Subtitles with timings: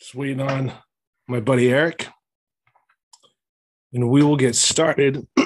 [0.00, 0.72] Just waiting on
[1.28, 2.08] my buddy Eric.
[3.92, 5.26] And we will get started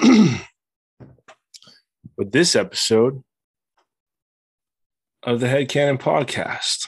[2.17, 3.21] with this episode
[5.23, 6.87] of the Head Cannon Podcast.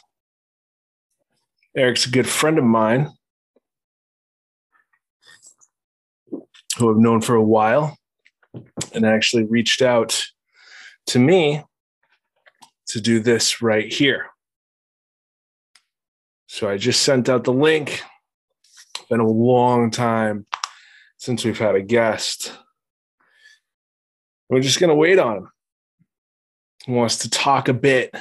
[1.76, 3.12] Eric's a good friend of mine
[6.78, 7.98] who I've known for a while
[8.94, 10.24] and actually reached out
[11.08, 11.64] to me
[12.88, 14.28] to do this right here.
[16.58, 18.02] So I just sent out the link.
[19.12, 20.48] Been a long time
[21.18, 22.52] since we've had a guest.
[24.50, 25.50] We're just going to wait on him.
[26.84, 28.12] He wants to talk a bit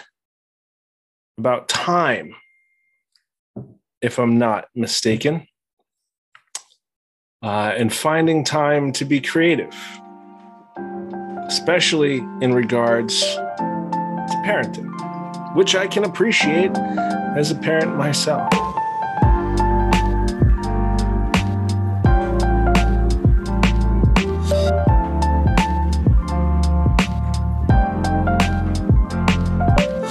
[1.39, 2.35] about time,
[4.03, 5.49] if I'm not mistaken,
[7.43, 9.75] uh, and finding time to be creative,
[11.47, 14.95] especially in regards to parenting,
[15.56, 16.70] which I can appreciate
[17.34, 18.52] as a parent myself.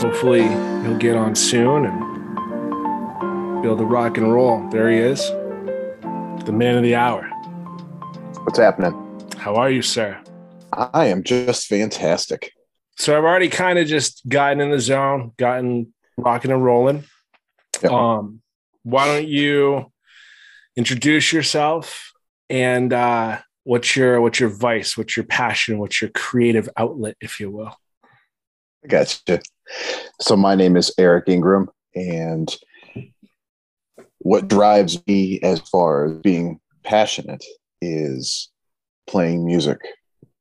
[0.02, 0.42] Hopefully,
[0.82, 4.68] he'll get on soon and be able to rock and roll.
[4.70, 5.30] There he is,
[6.46, 7.22] the man of the hour.
[8.46, 8.94] What's happening?
[9.38, 10.20] How are you, sir?
[10.74, 12.55] I am just fantastic.
[12.98, 17.04] So I've already kind of just gotten in the zone, gotten rocking and rolling.
[17.82, 17.92] Yep.
[17.92, 18.42] Um,
[18.84, 19.92] why don't you
[20.76, 22.12] introduce yourself
[22.50, 27.40] and uh, what's your what's your vice, what's your passion, what's your creative outlet, if
[27.40, 27.76] you will?
[28.84, 29.42] I gotcha.
[30.22, 32.56] So my name is Eric Ingram, and
[34.20, 37.44] what drives me as far as being passionate
[37.82, 38.50] is
[39.08, 39.80] playing music,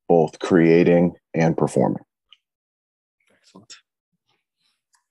[0.08, 2.02] both creating and performing.
[3.54, 3.74] Excellent.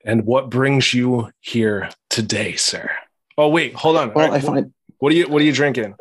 [0.06, 2.92] And what brings you here today, sir?
[3.38, 4.14] Oh wait, hold on.
[4.14, 5.96] Well, right, I find what are you what are you drinking?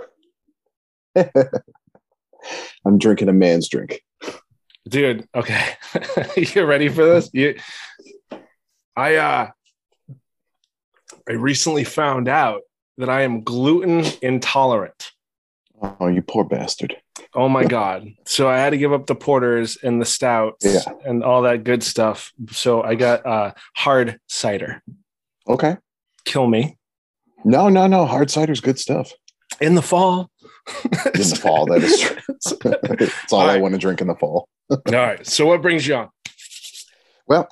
[2.84, 4.02] I'm drinking a man's drink.
[4.88, 5.74] dude okay
[6.36, 7.54] you ready for this you
[8.96, 9.48] i uh
[11.28, 12.62] i recently found out
[12.98, 15.12] that i am gluten intolerant
[16.00, 16.96] Oh, you poor bastard.
[17.34, 20.92] Oh my god so i had to give up the porters and the stouts Yeah.
[21.04, 24.82] and all that good stuff so i got uh hard cider
[25.48, 25.76] Okay.
[26.24, 26.76] kill me
[27.44, 28.06] No, no, no.
[28.06, 29.12] Hard cider's good stuff.
[29.60, 30.30] in the fall
[31.14, 32.16] In the fall, that is true.
[33.00, 33.60] it's all All I right.
[33.60, 34.48] want to drink in the fall.
[34.70, 36.08] all right so what brings you on
[37.26, 37.48] Well,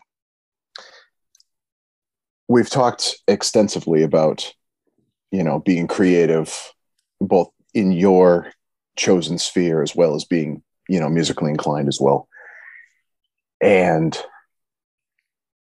[2.49, 4.53] we've talked extensively about,
[5.31, 6.73] you know, being creative,
[7.21, 8.53] both in your
[9.01, 12.29] chosen sphere as well as being, you know, musically inclined as well.
[13.63, 14.17] And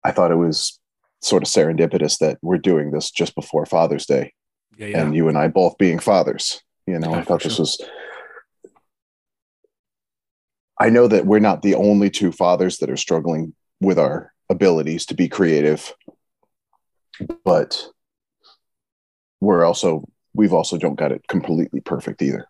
[0.05, 0.79] I thought it was
[1.21, 4.33] sort of serendipitous that we're doing this just before Father's Day,
[4.79, 6.63] yeah yeah and you and I both being fathers.
[6.87, 7.63] You know, Yeah, I thought this sure.
[7.63, 7.81] was.
[10.79, 15.07] I know that we're not the only two fathers that are struggling with our abilities
[15.07, 15.93] to be creative,
[17.45, 17.89] but
[19.41, 22.47] we're also we've also don't got it completely perfect either.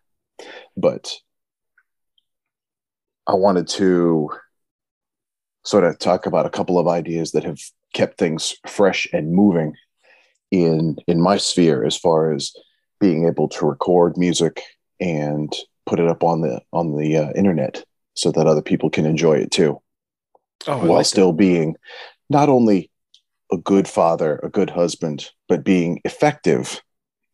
[0.75, 1.13] But
[3.27, 4.29] I wanted to
[5.65, 7.59] sort of talk about a couple of ideas that have
[7.93, 9.73] kept things fresh and moving
[10.51, 12.53] in in my sphere as far as
[12.99, 14.61] being able to record music
[14.99, 15.53] and
[15.85, 17.83] put it up on the on the uh, internet
[18.15, 19.81] so that other people can enjoy it too
[20.67, 21.09] oh while like that.
[21.09, 21.75] still being
[22.29, 22.89] not only
[23.51, 26.81] a good father a good husband but being effective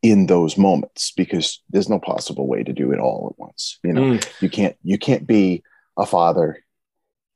[0.04, 3.92] in those moments because there's no possible way to do it all at once you
[3.92, 4.02] know?
[4.02, 5.64] Mm, you can't you can't be
[5.98, 6.64] a father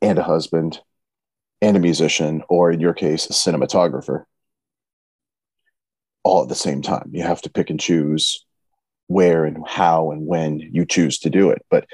[0.01, 0.79] and a husband
[1.61, 4.25] and a musician or in your case a cinematographer
[6.27, 7.09] all at the same time.
[7.13, 8.45] You have to pick and choose
[9.07, 11.65] where and how and when you choose to do it.
[11.71, 11.87] But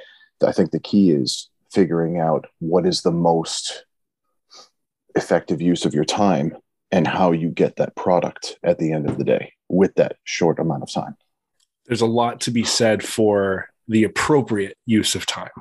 [0.46, 3.86] i think the key is figuring out what is the most
[5.16, 6.58] effective use of your time
[6.92, 10.60] and how you get that product at the end of the day with that short
[10.60, 11.16] amount of time.
[11.86, 15.52] There's a lot to be said for the appropriate use of time.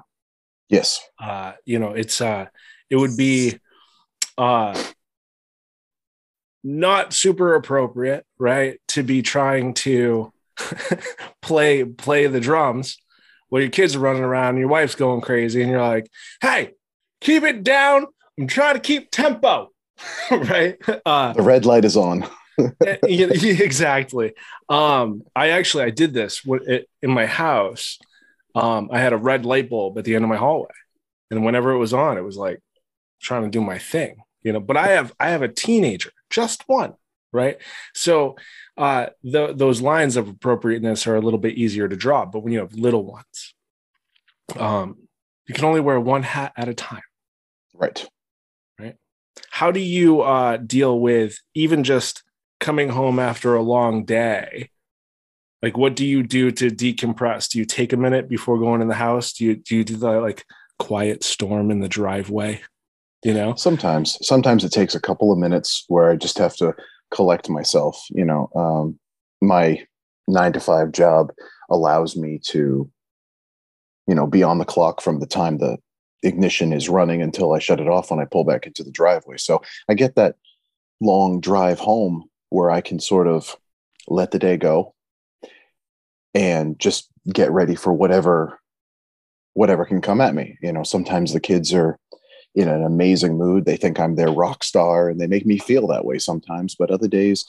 [0.69, 1.00] Yes.
[1.19, 2.47] Uh you know it's uh
[2.88, 3.59] it would be
[4.38, 4.81] uh
[6.64, 10.32] not super appropriate right to be trying to
[11.43, 12.99] play play the drums
[13.49, 16.09] while your kids are running around and your wife's going crazy and you're like
[16.41, 16.73] hey
[17.20, 18.06] keep it down.
[18.38, 19.70] I'm trying to keep tempo.
[20.31, 20.79] Right?
[21.05, 22.26] Uh the red light is on
[23.02, 24.34] exactly.
[24.69, 27.99] Um, I actually I did this in my house.
[28.54, 30.69] Um, I had a red light bulb at the end of my hallway,
[31.31, 32.60] and whenever it was on, it was like
[33.20, 34.60] trying to do my thing, you know.
[34.60, 36.94] But I have I have a teenager, just one,
[37.32, 37.58] right?
[37.94, 38.37] So
[38.76, 42.26] uh, the, those lines of appropriateness are a little bit easier to draw.
[42.26, 43.54] But when you have little ones,
[44.56, 44.96] um,
[45.46, 47.02] you can only wear one hat at a time.
[47.75, 48.06] Right.
[48.78, 48.96] Right.
[49.50, 52.22] How do you uh, deal with even just
[52.62, 54.70] coming home after a long day?
[55.61, 57.50] Like, what do you do to decompress?
[57.50, 59.35] Do you take a minute before going in the house?
[59.35, 60.44] Do you do you do the like
[60.79, 62.62] quiet storm in the driveway?
[63.23, 66.75] You know, sometimes sometimes it takes a couple of minutes where I just have to
[67.11, 68.03] collect myself.
[68.11, 68.99] You know, um,
[69.41, 69.85] my
[70.26, 71.32] nine to five job
[71.70, 72.91] allows me to,
[74.09, 75.79] you know, be on the clock from the time the
[76.25, 79.37] ignition is running until I shut it off when I pull back into the driveway.
[79.37, 80.37] So I get that
[81.00, 83.56] long drive home where I can sort of
[84.08, 84.94] let the day go
[86.34, 88.58] and just get ready for whatever
[89.54, 90.56] whatever can come at me.
[90.62, 91.99] You know, sometimes the kids are
[92.54, 93.64] in an amazing mood.
[93.64, 96.75] They think I'm their rock star and they make me feel that way sometimes.
[96.75, 97.46] But other days,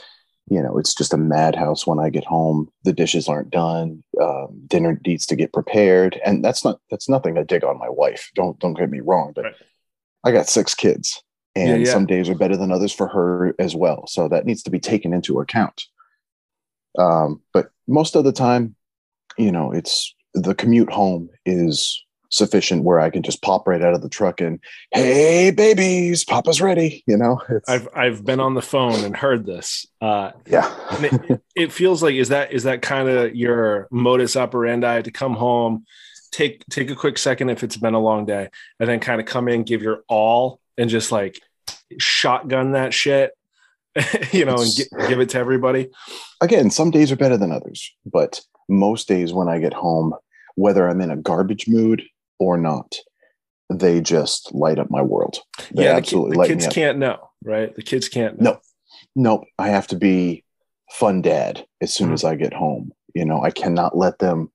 [0.49, 2.69] you know, it's just a madhouse when I get home.
[2.83, 4.03] The dishes aren't done.
[4.21, 7.89] Um, dinner needs to get prepared, and that's not that's nothing to dig on my
[7.89, 8.29] wife.
[8.35, 9.55] Don't don't get me wrong, but right.
[10.23, 11.23] I got six kids,
[11.55, 11.91] and yeah, yeah.
[11.91, 14.07] some days are better than others for her as well.
[14.07, 15.85] So that needs to be taken into account.
[16.97, 18.75] Um, but most of the time,
[19.37, 22.03] you know, it's the commute home is
[22.33, 24.59] sufficient where I can just pop right out of the truck and
[24.91, 27.03] hey babies, Papa's ready.
[27.05, 29.85] You know, it's, I've I've been on the phone and heard this.
[30.01, 35.01] Uh, yeah, it, it, feels like is that is that kind of your modus operandi
[35.03, 35.85] to come home,
[36.31, 39.27] take take a quick second if it's been a long day, and then kind of
[39.27, 41.39] come in, give your all, and just like
[41.99, 43.31] shotgun that shit.
[44.31, 45.87] you know, and give it to everybody.
[46.41, 50.13] Again, some days are better than others, but most days when I get home,
[50.55, 52.03] whether I'm in a garbage mood
[52.39, 52.95] or not,
[53.69, 55.39] they just light up my world.
[55.71, 56.37] They yeah, absolutely.
[56.37, 57.75] The, the kids can't know, right?
[57.75, 58.39] The kids can't.
[58.39, 58.59] Know.
[59.15, 59.45] No, no.
[59.59, 60.43] I have to be
[60.91, 62.13] fun dad as soon mm-hmm.
[62.15, 62.91] as I get home.
[63.13, 64.51] You know, I cannot let them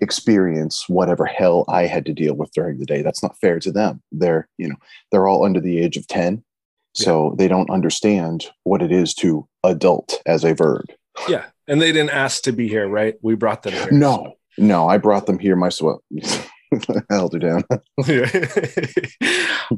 [0.00, 3.02] experience whatever hell I had to deal with during the day.
[3.02, 4.02] That's not fair to them.
[4.12, 4.76] They're, you know,
[5.10, 6.42] they're all under the age of 10.
[6.94, 7.34] So yeah.
[7.38, 10.86] they don't understand what it is to adult as a verb.
[11.28, 11.46] Yeah.
[11.68, 13.14] And they didn't ask to be here, right?
[13.22, 13.90] We brought them here.
[13.90, 14.62] No, so.
[14.62, 16.00] no, I brought them here myself.
[17.10, 17.62] held her down.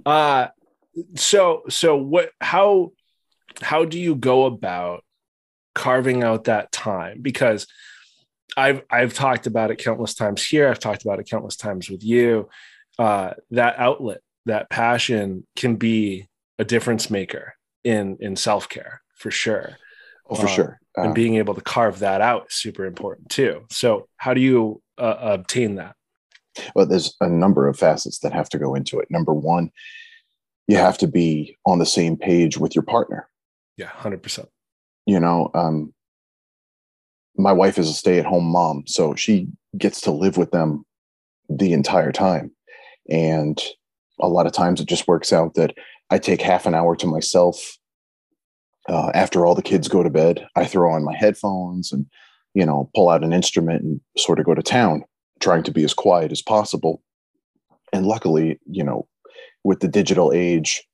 [0.07, 0.49] uh
[1.15, 2.93] so so what how
[3.61, 5.05] how do you go about
[5.75, 7.21] carving out that time?
[7.21, 7.67] Because
[8.57, 10.69] I've I've talked about it countless times here.
[10.69, 12.49] I've talked about it countless times with you.
[12.99, 16.29] Uh, that outlet, that passion, can be
[16.59, 17.55] a difference maker
[17.85, 19.77] in in self care for sure.
[20.31, 20.81] Oh, for uh, sure.
[20.97, 23.65] Uh, and being able to carve that out is super important too.
[23.71, 25.95] So, how do you uh, obtain that?
[26.75, 29.09] Well, there's a number of facets that have to go into it.
[29.11, 29.71] Number one,
[30.67, 33.29] you have to be on the same page with your partner.
[33.77, 34.49] Yeah, hundred percent.
[35.07, 35.95] You know, um,
[37.39, 40.85] my wife is a stay-at-home mom, so she gets to live with them
[41.49, 42.51] the entire time,
[43.09, 43.63] and
[44.21, 45.75] a lot of times it just works out that
[46.11, 47.79] I take half an hour to myself
[48.89, 50.47] uh, after all the kids go to bed.
[50.57, 52.07] I throw on my headphones and
[52.55, 55.05] you know pull out an instrument and sort of go to town
[55.41, 57.03] trying to be as quiet as possible.
[57.93, 59.07] And luckily, you know,
[59.65, 60.85] with the digital age,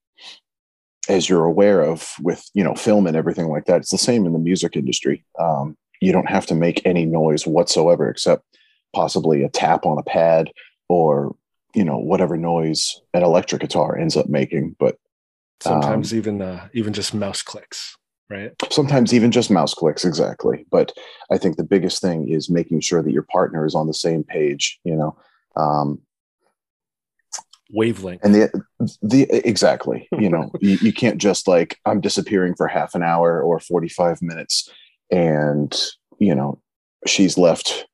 [1.09, 4.27] as you're aware of with you know film and everything like that, it's the same
[4.27, 5.25] in the music industry.
[5.39, 8.45] Um, you don't have to make any noise whatsoever except
[8.95, 10.51] possibly a tap on a pad
[10.89, 11.35] or
[11.75, 14.77] you know whatever noise an electric guitar ends up making.
[14.79, 14.99] But
[15.61, 17.97] sometimes um, even uh, even just mouse clicks
[18.31, 20.93] right sometimes even just mouse clicks exactly but
[21.31, 24.25] i think the biggest thing is making sure that your partner is on the same
[24.25, 25.15] page you know
[25.57, 26.01] um,
[27.71, 28.51] wavelength and the
[29.03, 33.43] the exactly you know you, you can't just like i'm disappearing for half an hour
[33.43, 34.71] or 45 minutes
[35.11, 35.75] and
[36.19, 36.61] you know
[37.07, 37.87] she's left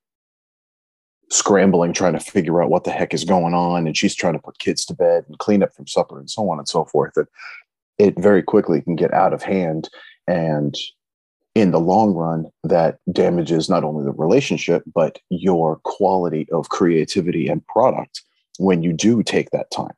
[1.29, 4.39] scrambling trying to figure out what the heck is going on and she's trying to
[4.39, 7.15] put kids to bed and clean up from supper and so on and so forth
[7.15, 7.27] and
[7.97, 9.89] it very quickly can get out of hand
[10.27, 10.75] and
[11.55, 17.47] in the long run, that damages not only the relationship, but your quality of creativity
[17.47, 18.21] and product
[18.57, 19.93] when you do take that time.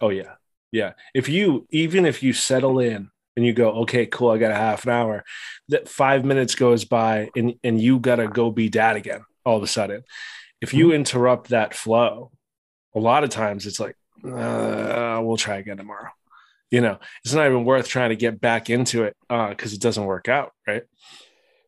[0.00, 0.34] Oh, yeah.
[0.72, 0.92] Yeah.
[1.14, 4.56] If you, even if you settle in and you go, okay, cool, I got a
[4.56, 5.24] half an hour,
[5.68, 9.56] that five minutes goes by and, and you got to go be dad again all
[9.56, 10.02] of a sudden.
[10.60, 10.94] If you mm-hmm.
[10.94, 12.32] interrupt that flow,
[12.94, 16.10] a lot of times it's like, uh, we'll try again tomorrow.
[16.70, 19.80] You know it's not even worth trying to get back into it because uh, it
[19.80, 20.82] doesn't work out right?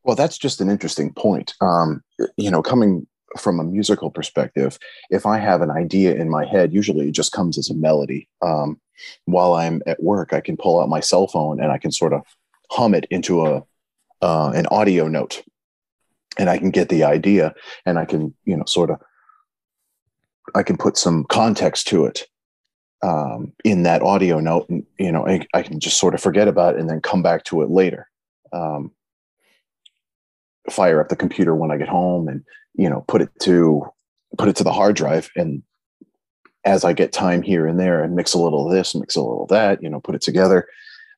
[0.02, 1.54] Well that's just an interesting point.
[1.60, 2.02] Um,
[2.36, 3.06] you know coming
[3.38, 4.78] from a musical perspective
[5.10, 8.28] if i have an idea in my head usually it just comes as a melody.
[8.42, 8.80] Um,
[9.24, 12.12] while i'm at work i can pull out my cell phone and i can sort
[12.12, 12.22] of
[12.70, 13.62] hum it into a
[14.20, 15.42] uh, an audio note
[16.38, 19.00] and I can get the idea and I can, you know, sort of,
[20.54, 22.26] I can put some context to it
[23.02, 26.48] um, in that audio note and, you know, I, I, can just sort of forget
[26.48, 28.08] about it and then come back to it later.
[28.52, 28.92] Um,
[30.70, 33.84] fire up the computer when I get home and, you know, put it to,
[34.36, 35.62] put it to the hard drive and
[36.64, 39.22] as I get time here and there and mix a little of this, mix a
[39.22, 40.66] little of that, you know, put it together.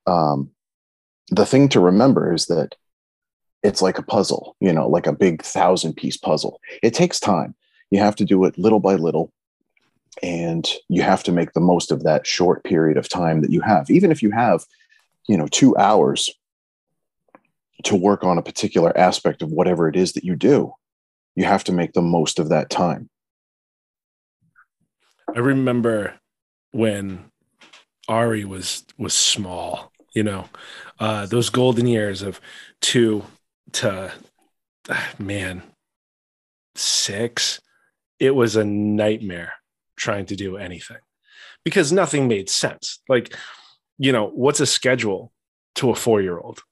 [0.07, 0.51] Um,
[1.31, 2.75] the thing to remember is that
[3.63, 6.61] it's like a puzzle, you know, like a big thousand piece puzzle.
[6.83, 7.55] It takes time.
[7.91, 9.33] You have to do it little by little.
[10.23, 13.61] And you have to make the most of that short period of time that you
[13.61, 13.91] have.
[13.91, 14.65] Even if you have,
[15.29, 16.31] you know, two hours
[17.85, 20.73] to work on a particular aspect of whatever it is that you do,
[21.37, 23.10] you have to make the most of that time.
[25.35, 26.15] I remember
[26.73, 27.31] when
[28.09, 30.49] Ari was was small, you know,
[30.99, 32.41] uh, those golden years of
[32.81, 33.25] two
[33.73, 34.13] to
[35.19, 35.63] man
[36.75, 37.61] six
[38.19, 39.55] it was a nightmare
[39.97, 40.99] trying to do anything
[41.65, 43.01] because nothing made sense.
[43.09, 43.35] Like
[43.99, 45.33] you know what's a schedule
[45.77, 46.63] to a four year old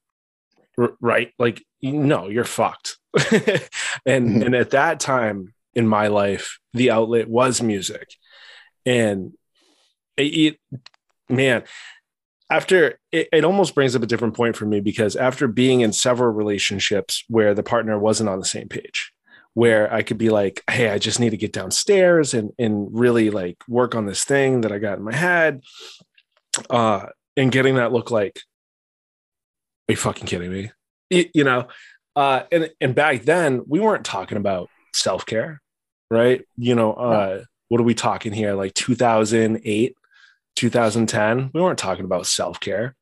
[0.79, 1.33] R- right?
[1.39, 2.97] Like no you're fucked.
[4.07, 4.43] And mm-hmm.
[4.43, 8.09] and at that time in my life the outlet was music
[8.89, 9.35] and
[10.17, 10.81] it, it
[11.29, 11.63] man
[12.51, 15.93] after it, it almost brings up a different point for me because after being in
[15.93, 19.13] several relationships where the partner wasn't on the same page
[19.55, 23.31] where I could be like, hey, I just need to get downstairs and and really
[23.31, 25.63] like work on this thing that I got in my head.
[26.71, 28.41] Uh, and getting that look like,
[29.89, 30.71] are you fucking kidding me?
[31.11, 31.69] You, you know,
[32.17, 35.61] uh, and and back then we weren't talking about self care,
[36.11, 36.45] right?
[36.57, 38.55] You know, uh, what are we talking here?
[38.55, 39.97] Like 2008,
[40.57, 42.97] 2010, we weren't talking about self care.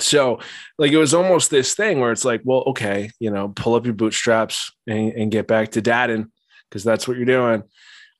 [0.00, 0.40] So,
[0.78, 3.84] like, it was almost this thing where it's like, well, okay, you know, pull up
[3.84, 6.32] your bootstraps and, and get back to dadding
[6.68, 7.62] because that's what you're doing.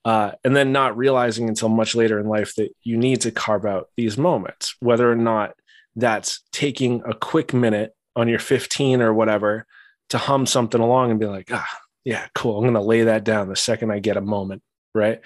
[0.04, 3.64] Uh, and then not realizing until much later in life that you need to carve
[3.64, 5.54] out these moments, whether or not
[5.96, 9.66] that's taking a quick minute on your 15 or whatever
[10.10, 12.56] to hum something along and be like, ah, yeah, cool.
[12.56, 14.62] I'm going to lay that down the second I get a moment.
[14.94, 15.20] Right.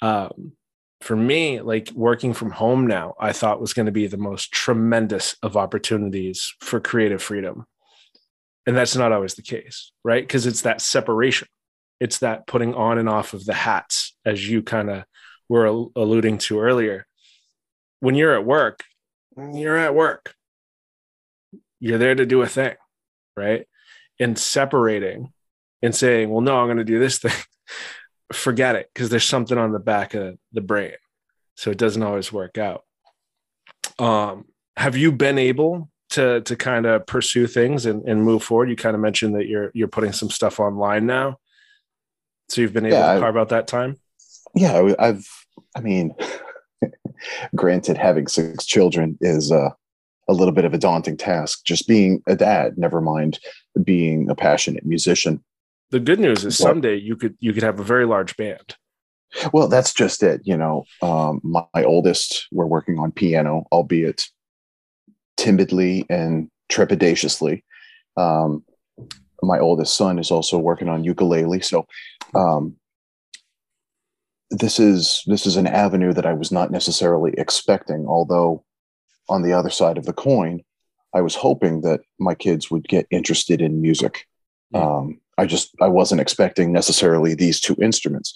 [0.00, 0.52] Um,
[1.02, 4.52] for me, like working from home now, I thought was going to be the most
[4.52, 7.66] tremendous of opportunities for creative freedom.
[8.66, 10.22] And that's not always the case, right?
[10.22, 11.48] Because it's that separation,
[11.98, 15.04] it's that putting on and off of the hats, as you kind of
[15.48, 15.66] were
[15.96, 17.06] alluding to earlier.
[18.00, 18.84] When you're at work,
[19.36, 20.34] you're at work,
[21.80, 22.76] you're there to do a thing,
[23.36, 23.66] right?
[24.20, 25.32] And separating
[25.82, 27.32] and saying, well, no, I'm going to do this thing
[28.32, 30.94] forget it because there's something on the back of the brain.
[31.56, 32.84] So it doesn't always work out.
[33.98, 34.46] Um,
[34.76, 38.70] have you been able to to kind of pursue things and, and move forward?
[38.70, 41.38] You kind of mentioned that you're you're putting some stuff online now.
[42.48, 43.96] So you've been able yeah, to carve out that time?
[44.54, 45.26] Yeah, I've
[45.76, 46.14] I mean,
[47.54, 49.70] granted, having six children is uh,
[50.28, 51.64] a little bit of a daunting task.
[51.64, 53.38] Just being a dad, never mind
[53.82, 55.42] being a passionate musician
[55.92, 58.76] the good news is someday you could you could have a very large band.
[59.52, 64.24] Well that's just it you know um, my, my, oldest we're working on piano albeit
[65.36, 67.62] timidly and trepidatiously.
[68.16, 68.64] Um,
[69.42, 71.86] my oldest son is also working on ukulele so
[72.34, 72.76] um,
[74.50, 78.62] this is this is an avenue that i was not necessarily expecting although
[79.28, 80.60] on the other side of the coin
[81.14, 84.26] i was hoping that my kids would get interested in music.
[84.74, 88.32] Um, I just I wasn't expecting necessarily these two instruments.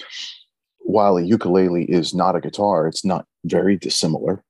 [0.81, 4.43] While a ukulele is not a guitar, it's not very dissimilar.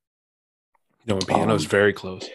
[1.06, 2.28] No, piano is um, very close.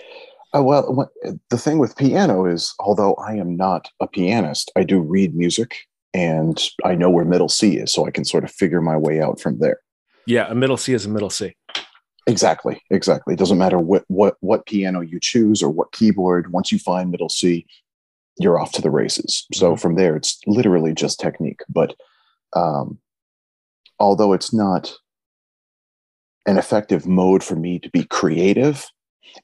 [0.55, 1.09] Uh, well, what,
[1.49, 5.75] the thing with piano is, although I am not a pianist, I do read music
[6.13, 9.21] and I know where middle C is, so I can sort of figure my way
[9.21, 9.79] out from there.
[10.27, 11.55] Yeah, a middle C is a middle C.
[12.27, 13.33] Exactly, exactly.
[13.33, 16.51] It doesn't matter what what what piano you choose or what keyboard.
[16.51, 17.65] Once you find middle C,
[18.37, 19.45] you're off to the races.
[19.53, 19.79] So mm-hmm.
[19.79, 21.61] from there, it's literally just technique.
[21.69, 21.95] But
[22.53, 22.99] um,
[23.99, 24.93] although it's not
[26.45, 28.87] an effective mode for me to be creative,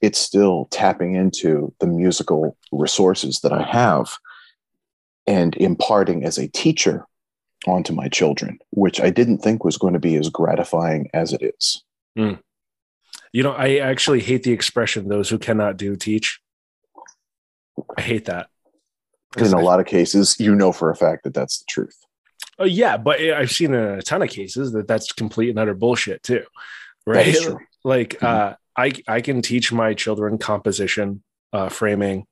[0.02, 4.18] it's still tapping into the musical resources that I have
[5.26, 7.06] and imparting as a teacher
[7.66, 11.42] onto my children, which I didn't think was going to be as gratifying as it
[11.42, 11.84] is.
[12.18, 12.40] Mm.
[13.34, 16.40] You know, I actually hate the expression those who cannot do teach.
[17.98, 18.50] I hate that
[19.36, 21.98] in a lot of cases, you know for a fact that that's the truth.
[22.60, 25.74] Oh yeah, but I've seen in a ton of cases that that's complete and utter
[25.74, 26.44] bullshit too.
[27.06, 27.36] Right?
[27.84, 28.26] Like mm-hmm.
[28.26, 32.26] uh, I I can teach my children composition, uh, framing,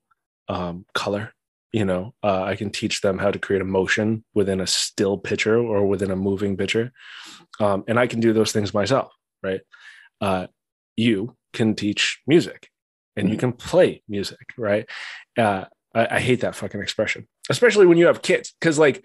[0.48, 1.32] um, color,
[1.72, 5.58] you know, uh, I can teach them how to create emotion within a still picture
[5.58, 6.92] or within a moving picture.
[7.60, 9.12] Um, and I can do those things myself,
[9.42, 9.60] right?
[10.20, 10.46] Uh,
[10.96, 12.68] you can teach music
[13.14, 14.88] and you can play music, right?
[15.96, 19.02] I, I hate that fucking expression, especially when you have kids, because like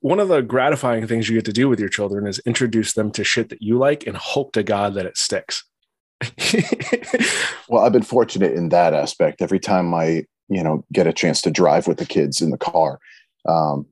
[0.00, 3.10] one of the gratifying things you get to do with your children is introduce them
[3.12, 5.64] to shit that you like and hope to God that it sticks.
[7.68, 9.42] well, I've been fortunate in that aspect.
[9.42, 12.58] Every time I, you know, get a chance to drive with the kids in the
[12.58, 12.98] car,
[13.46, 13.86] um,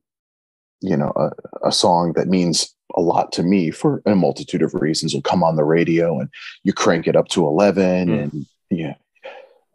[0.81, 4.73] you know, a, a song that means a lot to me for a multitude of
[4.73, 6.29] reasons will come on the radio and
[6.63, 8.23] you crank it up to 11 mm.
[8.23, 8.93] and yeah,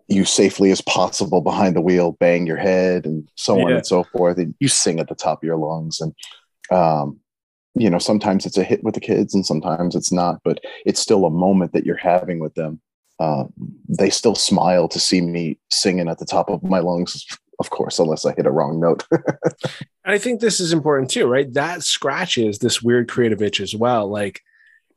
[0.09, 4.05] you safely as possible behind the wheel, bang your head and so on and so
[4.05, 4.39] forth.
[4.39, 6.01] And you sing at the top of your lungs.
[6.01, 6.15] And,
[6.71, 7.21] um,
[7.75, 11.01] you know, sometimes it's a hit with the kids and sometimes it's not, but it's
[11.01, 12.81] still a moment that you're having with them.
[13.21, 13.45] Uh,
[13.87, 17.27] they still smile to see me singing at the top of my lungs,
[17.59, 19.05] of course, unless I hit a wrong note.
[20.07, 21.53] I think this is important too, right?
[21.53, 24.09] That scratches this weird creative itch as well.
[24.09, 24.41] Like,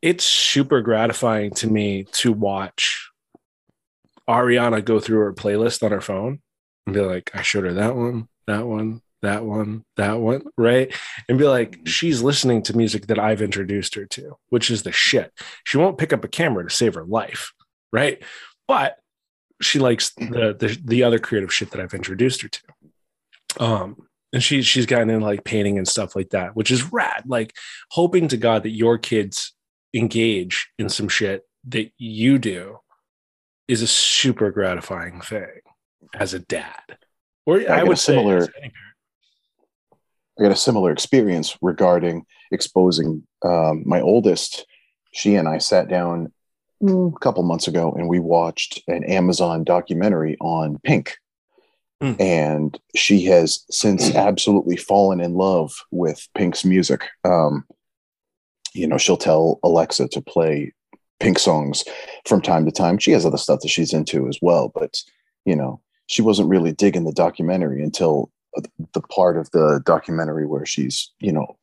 [0.01, 3.10] it's super gratifying to me to watch
[4.29, 6.41] Ariana go through her playlist on her phone
[6.85, 10.93] and be like, I showed her that one, that one, that one, that one, right?
[11.29, 11.85] And be like, mm-hmm.
[11.85, 15.31] she's listening to music that I've introduced her to, which is the shit.
[15.63, 17.53] She won't pick up a camera to save her life,
[17.91, 18.21] right?
[18.67, 18.97] But
[19.61, 20.33] she likes mm-hmm.
[20.33, 22.61] the the, the other creative shit that I've introduced her to.
[23.59, 27.23] Um, and she she's gotten in like painting and stuff like that, which is rad.
[27.27, 27.53] Like
[27.91, 29.53] hoping to God that your kids
[29.93, 32.79] engage in some shit that you do
[33.71, 35.61] is a super gratifying thing
[36.13, 36.97] as a dad.
[37.45, 38.71] Or I, I would similar, say
[40.37, 44.65] I got a similar experience regarding exposing um, my oldest.
[45.13, 46.33] She and I sat down
[46.85, 51.15] a couple months ago and we watched an Amazon documentary on Pink.
[52.03, 52.19] Mm.
[52.19, 57.07] And she has since absolutely fallen in love with Pink's music.
[57.23, 57.63] Um,
[58.73, 60.73] you know, she'll tell Alexa to play
[61.21, 61.85] Pink songs
[62.25, 62.97] from time to time.
[62.97, 65.01] She has other stuff that she's into as well, but
[65.45, 68.31] you know, she wasn't really digging the documentary until
[68.93, 71.55] the part of the documentary where she's, you know,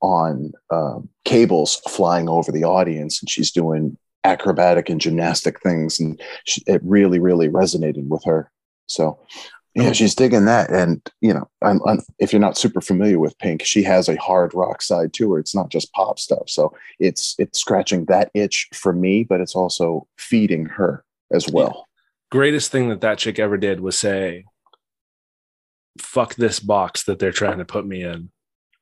[0.00, 6.20] on um, cables flying over the audience and she's doing acrobatic and gymnastic things, and
[6.44, 8.50] she, it really, really resonated with her.
[8.86, 9.18] So
[9.74, 10.70] yeah, she's digging that.
[10.70, 14.16] And, you know, I'm, I'm, if you're not super familiar with Pink, she has a
[14.16, 15.38] hard rock side to her.
[15.38, 16.48] It's not just pop stuff.
[16.48, 21.72] So it's, it's scratching that itch for me, but it's also feeding her as well.
[21.74, 21.82] Yeah.
[22.30, 24.44] Greatest thing that that chick ever did was say,
[25.98, 28.30] fuck this box that they're trying to put me in.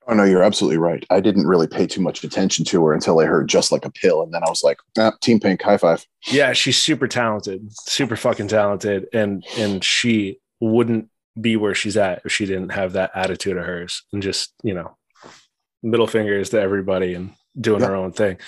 [0.08, 1.04] Oh no, you're absolutely right.
[1.10, 3.90] I didn't really pay too much attention to her until I heard just like a
[3.90, 6.06] pill, and then I was like, ah, "Team Pink, high five.
[6.28, 12.22] Yeah, she's super talented, super fucking talented, and and she wouldn't be where she's at
[12.24, 14.96] if she didn't have that attitude of hers and just, you know,
[15.82, 18.38] middle fingers to everybody and doing her own thing.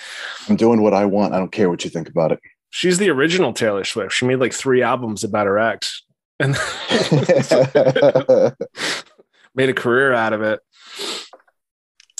[0.47, 1.33] I'm doing what I want.
[1.33, 2.39] I don't care what you think about it.
[2.71, 4.13] She's the original Taylor Swift.
[4.13, 6.03] She made like three albums about her ex
[6.39, 6.51] and
[9.55, 10.59] made a career out of it.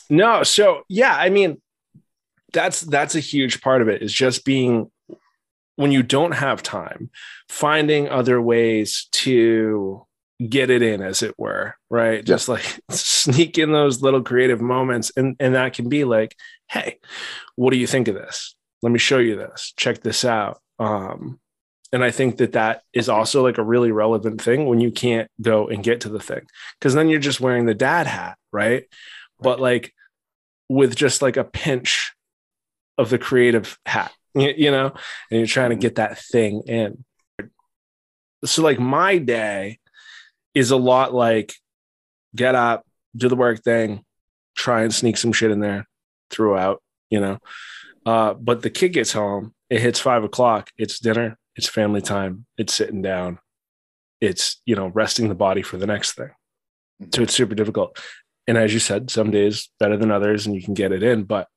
[0.09, 1.61] No, so yeah, I mean,
[2.51, 4.89] that's that's a huge part of it is just being
[5.79, 7.09] when you don't have time,
[7.47, 10.05] finding other ways to
[10.45, 12.17] get it in, as it were, right?
[12.17, 12.21] Yeah.
[12.23, 15.09] Just like sneak in those little creative moments.
[15.15, 16.35] And, and that can be like,
[16.69, 16.99] hey,
[17.55, 18.57] what do you think of this?
[18.81, 19.71] Let me show you this.
[19.77, 20.59] Check this out.
[20.79, 21.39] Um,
[21.93, 25.31] and I think that that is also like a really relevant thing when you can't
[25.41, 26.41] go and get to the thing,
[26.77, 28.69] because then you're just wearing the dad hat, right?
[28.69, 28.83] right?
[29.39, 29.93] But like
[30.67, 32.11] with just like a pinch
[32.97, 34.87] of the creative hat, you know,
[35.31, 37.03] and you're trying to get that thing in.
[38.45, 39.79] So, like, my day
[40.53, 41.53] is a lot like
[42.35, 44.03] get up, do the work thing,
[44.55, 45.87] try and sneak some shit in there
[46.29, 47.39] throughout, you know.
[48.05, 52.45] Uh, but the kid gets home, it hits five o'clock, it's dinner, it's family time,
[52.57, 53.39] it's sitting down,
[54.21, 56.31] it's, you know, resting the body for the next thing.
[57.13, 57.97] So it's super difficult.
[58.47, 61.23] And as you said, some days better than others, and you can get it in.
[61.23, 61.47] But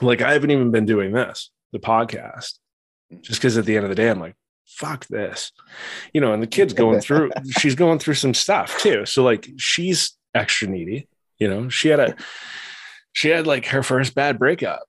[0.00, 2.54] like, I haven't even been doing this the podcast
[3.20, 5.52] just because at the end of the day, I'm like, fuck this,
[6.12, 9.06] you know, and the kid's going through, she's going through some stuff too.
[9.06, 12.16] So like she's extra needy, you know, she had a,
[13.12, 14.82] she had like her first bad breakup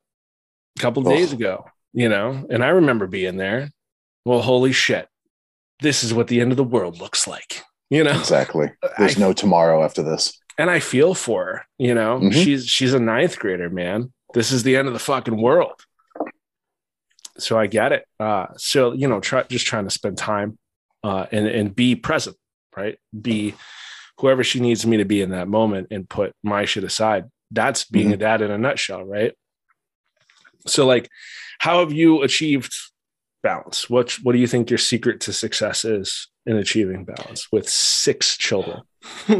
[0.77, 3.71] a couple days ago, you know, and I remember being there.
[4.25, 5.07] Well, holy shit,
[5.81, 8.19] this is what the end of the world looks like, you know?
[8.19, 8.71] Exactly.
[8.97, 10.37] There's I, no tomorrow after this.
[10.57, 12.31] And I feel for her, you know, mm-hmm.
[12.31, 14.11] she's, she's a ninth grader, man.
[14.33, 15.81] This is the end of the fucking world
[17.39, 18.05] so I get it.
[18.19, 20.57] Uh, so you know, try just trying to spend time
[21.03, 22.35] uh, and and be present,
[22.75, 22.97] right?
[23.19, 23.53] Be
[24.19, 27.25] whoever she needs me to be in that moment and put my shit aside.
[27.51, 28.13] That's being Mhm.
[28.13, 29.33] a dad in a nutshell, right?
[30.65, 31.07] So, like,
[31.59, 32.73] how have you achieved
[33.43, 33.89] balance?
[33.89, 38.37] What What do you think your secret to success is in achieving balance with six
[38.37, 38.81] children?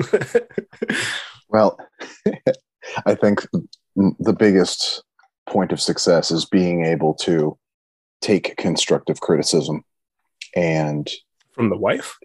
[1.50, 1.78] Well,
[3.06, 3.48] I think
[3.96, 5.02] the biggest
[5.50, 7.58] point of success is being able to
[8.22, 9.84] take constructive criticism
[10.56, 11.10] and
[11.54, 12.18] From the wife?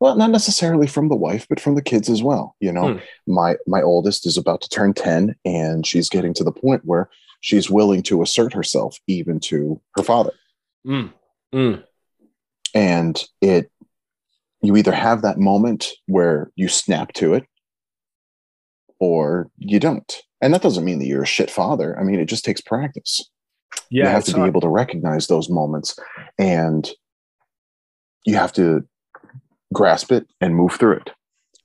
[0.00, 2.98] well not necessarily from the wife but from the kids as well you know Hmm.
[3.26, 7.08] my my oldest is about to turn 10 and she's getting to the point where
[7.40, 10.32] she's willing to assert herself even to her father
[10.86, 11.12] Mm.
[11.54, 11.82] Mm.
[12.74, 13.70] and it
[14.62, 17.44] you either have that moment where you snap to it
[18.98, 22.26] or you don't and that doesn't mean that you're a shit father i mean it
[22.26, 23.28] just takes practice
[23.90, 24.48] Yeah, you have to be hard.
[24.48, 25.96] able to recognize those moments
[26.38, 26.88] and
[28.24, 28.86] you have to
[29.72, 31.10] grasp it and move through it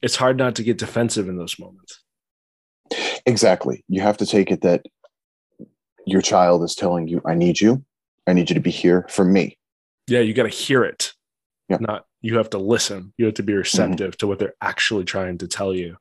[0.02, 2.02] it's hard not to get defensive in those moments.
[3.26, 4.84] exactly you have to take it that
[6.06, 7.84] your child is telling you i need you
[8.28, 9.58] i need you to be here for me
[10.08, 11.14] Yeah, you got to hear it.
[11.70, 11.78] Yeah.
[11.80, 13.14] Not you have to listen.
[13.18, 15.98] You have to be receptive to what they're actually trying to tell you.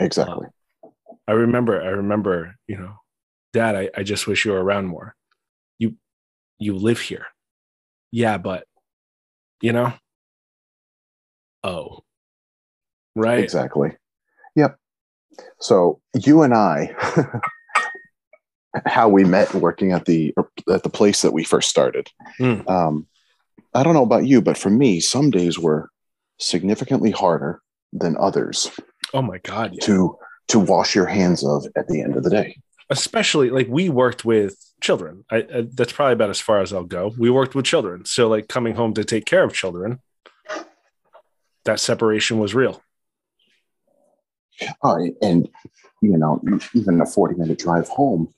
[0.00, 0.46] exactly
[0.84, 0.92] um,
[1.28, 2.94] I remember, I remember, you know,
[3.52, 5.15] Dad, I, I just wish you were around more.
[6.58, 7.26] You live here.
[8.10, 8.66] Yeah, but
[9.60, 9.92] you know.
[11.64, 12.02] Oh.
[13.18, 13.42] Right.
[13.42, 13.92] exactly
[14.54, 14.76] yep
[15.58, 16.94] so you and i
[18.84, 20.34] how we met working at the
[20.70, 22.60] at the place that we first started Hmm.
[22.68, 23.06] um,
[23.74, 25.88] i don't know about you but for me some days were
[26.38, 27.60] significantly harder
[27.92, 28.70] than others
[29.14, 29.72] Oh my God.
[29.72, 29.86] Yeah.
[29.86, 32.58] to to wash your hands of at the end of the day
[32.90, 35.24] especially like we worked with children.
[35.30, 37.12] I, I that's probably about as far as I'll go.
[37.18, 40.00] We worked with children, so like coming home to take care of children,
[41.64, 42.82] that separation was real.
[44.82, 45.48] uh, and
[46.02, 46.40] you know
[46.74, 48.32] even a 40 minute drive home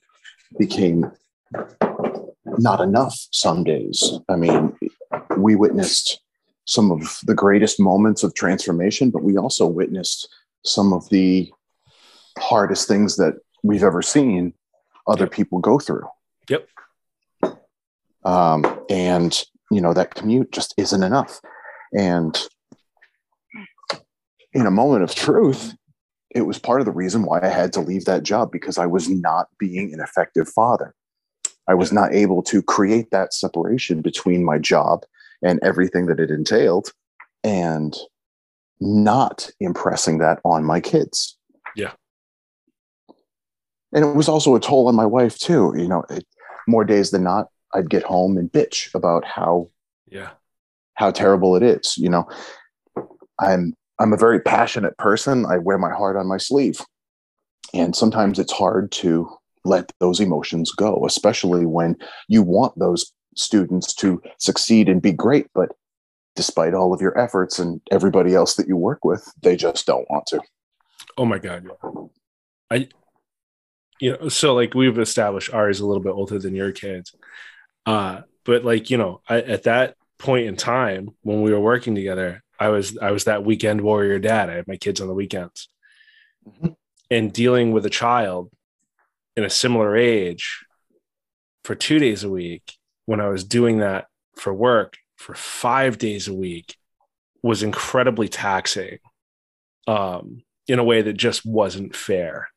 [0.57, 1.11] became
[2.57, 4.75] not enough some days i mean
[5.37, 6.19] we witnessed
[6.65, 10.27] some of the greatest moments of transformation but we also witnessed
[10.65, 11.51] some of the
[12.37, 14.53] hardest things that we've ever seen
[15.07, 16.07] other people go through.
[18.25, 21.39] Um, and you know that commute just isn't enough
[21.93, 22.47] and
[24.53, 25.75] in a moment of truth
[26.31, 28.85] it was part of the reason why I had to leave that job because I
[28.85, 30.93] was not being an effective father.
[31.67, 35.05] I was not able to create that separation between my job
[35.41, 36.91] and everything that it entailed
[37.43, 37.95] and
[38.79, 41.37] not impressing that on my kids.
[41.75, 41.91] Yeah.
[43.93, 45.73] And it was also a toll on my wife too.
[45.75, 46.25] You know, it,
[46.67, 49.69] more days than not, I'd get home and bitch about how
[50.09, 50.31] Yeah.
[50.95, 51.97] how terrible it is.
[51.97, 52.27] You know,
[53.39, 55.45] I'm I'm a very passionate person.
[55.45, 56.79] I wear my heart on my sleeve.
[57.73, 59.29] And sometimes it's hard to
[59.65, 65.47] let those emotions go, especially when you want those students to succeed and be great.
[65.53, 65.69] But
[66.35, 70.09] despite all of your efforts and everybody else that you work with, they just don't
[70.09, 70.39] want to.
[71.17, 71.67] Oh my God.
[72.71, 72.87] I,
[73.99, 77.13] you know, so like we've established Ari's a little bit older than your kids.
[77.89, 81.95] Uh, but like, you know, I, at that point in time when we were working
[81.95, 84.49] together, I was, I was that weekend warrior dad.
[84.49, 85.69] I had my kids on the weekends
[86.47, 86.75] Mhm.
[87.09, 88.51] and dealing with a child
[89.35, 90.65] in a similar age
[91.63, 92.73] for two days a week
[93.05, 96.75] when I was doing that for work for five days a week
[97.41, 98.99] was incredibly taxing
[99.87, 102.49] um, in a way that just wasn't fair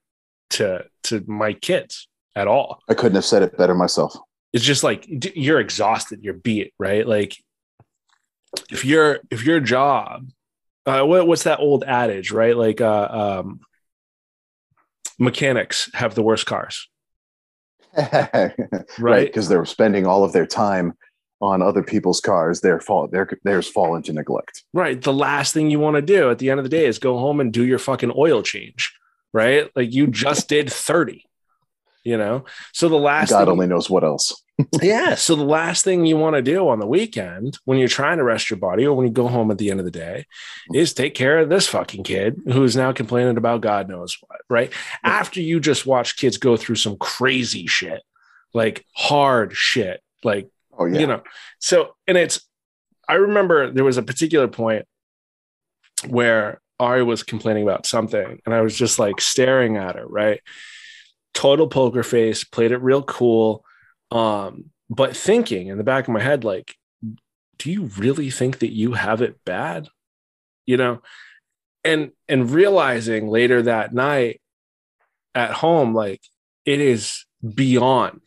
[0.50, 2.80] to to my kids at all.
[2.88, 4.14] I couldn't have said it better myself.
[4.52, 7.06] It's just like you're exhausted, you're beat, right?
[7.06, 7.36] Like
[8.70, 10.28] if your if your job,
[10.84, 12.56] uh, what, what's that old adage, right?
[12.56, 13.08] Like uh,
[13.44, 13.60] um,
[15.18, 16.88] mechanics have the worst cars,
[18.12, 19.26] right.
[19.26, 20.94] Because they're spending all of their time
[21.40, 22.60] on other people's cars.
[22.60, 24.64] Their fall, their, theirs fall into neglect.
[24.72, 25.00] Right.
[25.00, 27.18] The last thing you want to do at the end of the day is go
[27.18, 28.92] home and do your fucking oil change,
[29.32, 29.70] right?
[29.76, 31.24] Like you just did 30,
[32.04, 32.44] you know?
[32.72, 34.42] So the last God thing, only knows what else.
[34.82, 35.14] yeah.
[35.14, 38.24] So the last thing you want to do on the weekend when you're trying to
[38.24, 40.26] rest your body or when you go home at the end of the day
[40.74, 44.72] is take care of this fucking kid who's now complaining about God knows what, right?
[45.02, 48.02] After you just watch kids go through some crazy shit,
[48.54, 51.00] like hard shit, like Oh yeah.
[51.00, 51.22] you know
[51.58, 52.40] so and it's
[53.08, 54.86] i remember there was a particular point
[56.08, 60.40] where ari was complaining about something and i was just like staring at her right
[61.34, 63.64] total poker face played it real cool
[64.10, 66.76] um but thinking in the back of my head like
[67.58, 69.88] do you really think that you have it bad
[70.66, 71.00] you know
[71.84, 74.40] and and realizing later that night
[75.34, 76.20] at home like
[76.66, 78.20] it is beyond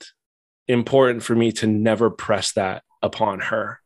[0.68, 3.80] important for me to never press that upon her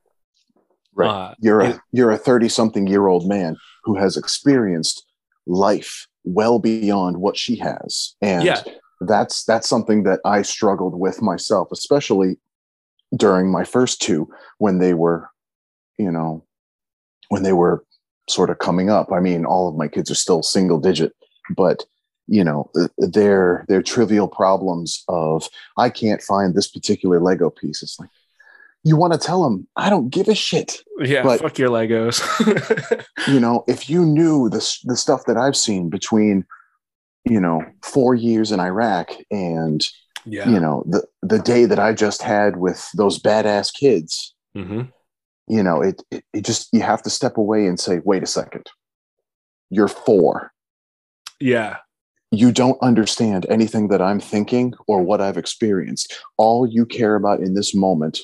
[0.95, 1.07] Right.
[1.09, 3.55] Uh, you're a it- you're a 30 something year old man
[3.85, 5.05] who has experienced
[5.45, 8.15] life well beyond what she has.
[8.21, 8.61] And Yeah.
[9.01, 12.37] That's that's something that I struggled with myself, especially
[13.15, 15.29] during my first two when they were,
[15.97, 16.43] you know,
[17.29, 17.83] when they were
[18.29, 19.11] sort of coming up.
[19.11, 21.13] I mean, all of my kids are still single digit,
[21.55, 21.85] but
[22.27, 27.81] you know, th- their their trivial problems of I can't find this particular Lego piece.
[27.81, 28.09] It's like
[28.83, 32.21] you want to tell them, I don't give a shit yeah but- fuck your legos
[33.27, 36.45] you know, if you knew the the stuff that I've seen between,
[37.29, 39.87] you know, four years in Iraq and
[40.25, 44.81] yeah you know the the day that I just had with those badass kids, hmm
[45.47, 48.27] you know, it, it it just you have to step away and say, wait a
[48.27, 48.69] second,
[49.69, 50.51] you're four.
[51.39, 51.77] yeah
[52.31, 56.13] You don't understand anything that I'm thinking or what I've experienced.
[56.37, 58.19] All you care about in this moment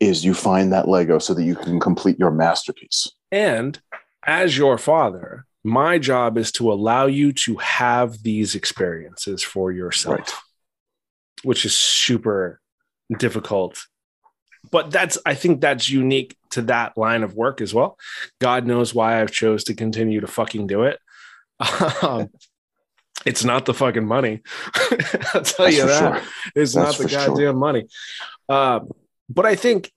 [0.00, 3.08] is you find that Lego so that you can complete your masterpiece.
[3.30, 3.80] And
[4.26, 10.18] as your father, my job is to allow you to have these experiences for yourself,
[10.18, 10.32] Right.
[11.44, 12.60] which is super
[13.18, 13.86] difficult.
[14.70, 17.98] But that's, I think that's unique to that line of work as well.
[18.40, 20.98] God knows why I've chose to continue to fucking do it.
[22.02, 22.30] Um,
[23.24, 24.42] it's not the fucking money.
[25.34, 25.98] I'll tell That's you that.
[26.22, 26.22] sure.
[26.56, 27.26] It's That's not the for sure.
[27.28, 27.86] goddamn money.
[28.48, 28.80] Uh,
[29.28, 29.92] but I think,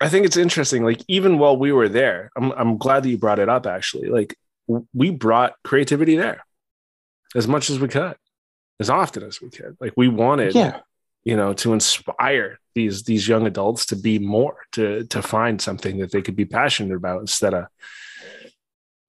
[0.00, 0.82] I think it's interesting.
[0.84, 3.64] Like even while we were there, I'm I'm glad that you brought it up.
[3.66, 4.36] Actually, like
[4.92, 6.44] we brought creativity there
[7.34, 8.16] as much as we could,
[8.80, 9.76] as often as we could.
[9.80, 10.80] Like we wanted, Yeah.
[11.24, 15.98] you know, to inspire these these young adults to be more, to to find something
[15.98, 17.66] that they could be passionate about instead of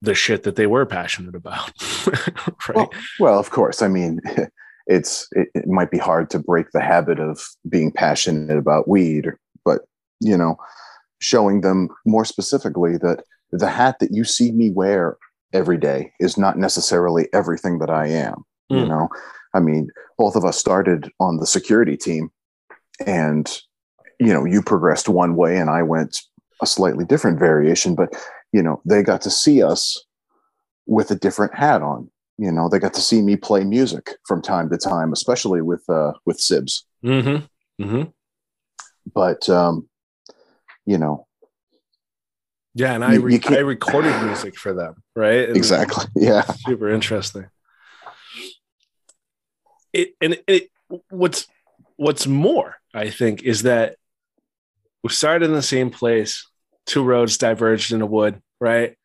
[0.00, 1.70] the shit that they were passionate about.
[2.06, 2.76] right?
[2.76, 3.82] Well, well, of course.
[3.82, 4.20] I mean,
[4.86, 9.32] it's it, it might be hard to break the habit of being passionate about weed,
[9.64, 9.82] but
[10.20, 10.56] you know,
[11.20, 15.16] showing them more specifically that the hat that you see me wear
[15.52, 18.44] every day is not necessarily everything that I am.
[18.68, 18.88] You Mm.
[18.88, 19.08] know,
[19.54, 22.30] I mean, both of us started on the security team,
[23.06, 23.46] and
[24.20, 26.18] you know, you progressed one way, and I went
[26.60, 28.14] a slightly different variation, but
[28.52, 30.04] you know, they got to see us
[30.86, 34.40] with a different hat on you know they got to see me play music from
[34.40, 37.44] time to time especially with uh with sibs mm-hmm.
[37.84, 38.04] Mm-hmm.
[39.12, 39.86] but um
[40.86, 41.26] you know
[42.74, 45.48] Yeah, and I re- I recorded music for them, right?
[45.48, 47.46] And exactly yeah super interesting.
[49.92, 50.70] It and it
[51.10, 51.46] what's
[51.96, 53.96] what's more, I think, is that
[55.02, 56.46] we started in the same place,
[56.86, 58.96] two roads diverged in a wood, right?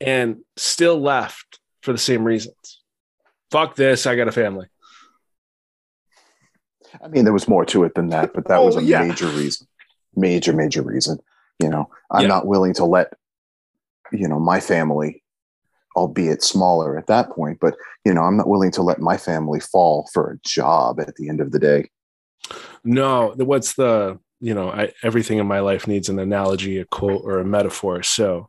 [0.00, 2.80] And still left for the same reasons.
[3.50, 4.66] Fuck this, I got a family.
[7.02, 9.02] i mean there was more to it than that but that Oh, was a yeah.
[9.04, 9.66] major reason
[10.14, 11.18] major major reason
[11.62, 12.28] you know i'm Yeah.
[12.28, 13.12] not willing to let
[14.12, 15.22] you know my family
[15.96, 19.60] albeit smaller at that point but you know i'm not willing to let my family
[19.60, 21.88] fall for a job at the end of the day
[22.84, 26.84] No, the- what's the you know, I everything in my life needs an analogy, a
[26.84, 28.02] quote, or a metaphor.
[28.02, 28.48] So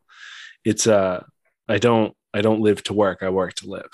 [0.64, 1.22] it's uh
[1.68, 3.92] I don't I don't live to work, I work to live.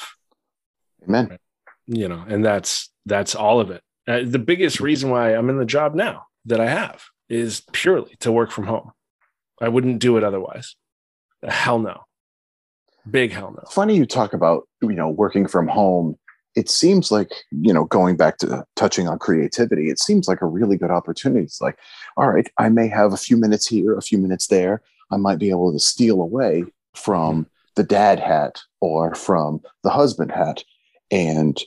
[1.06, 1.38] amen
[1.87, 5.59] you know and that's that's all of it uh, the biggest reason why i'm in
[5.59, 8.92] the job now that i have is purely to work from home
[9.61, 10.75] i wouldn't do it otherwise.
[11.42, 12.03] Hell no.
[13.11, 13.62] Big hell no.
[13.70, 16.16] Funny you talk about you know working from home.
[16.57, 20.46] It seems like you know going back to touching on creativity it seems like a
[20.46, 21.44] really good opportunity.
[21.44, 21.79] It's like
[22.16, 24.83] all right i may have a few minutes here a few minutes there.
[25.11, 27.46] I might be able to steal away from
[27.77, 30.62] the dad hat or from the husband hat
[31.11, 31.59] and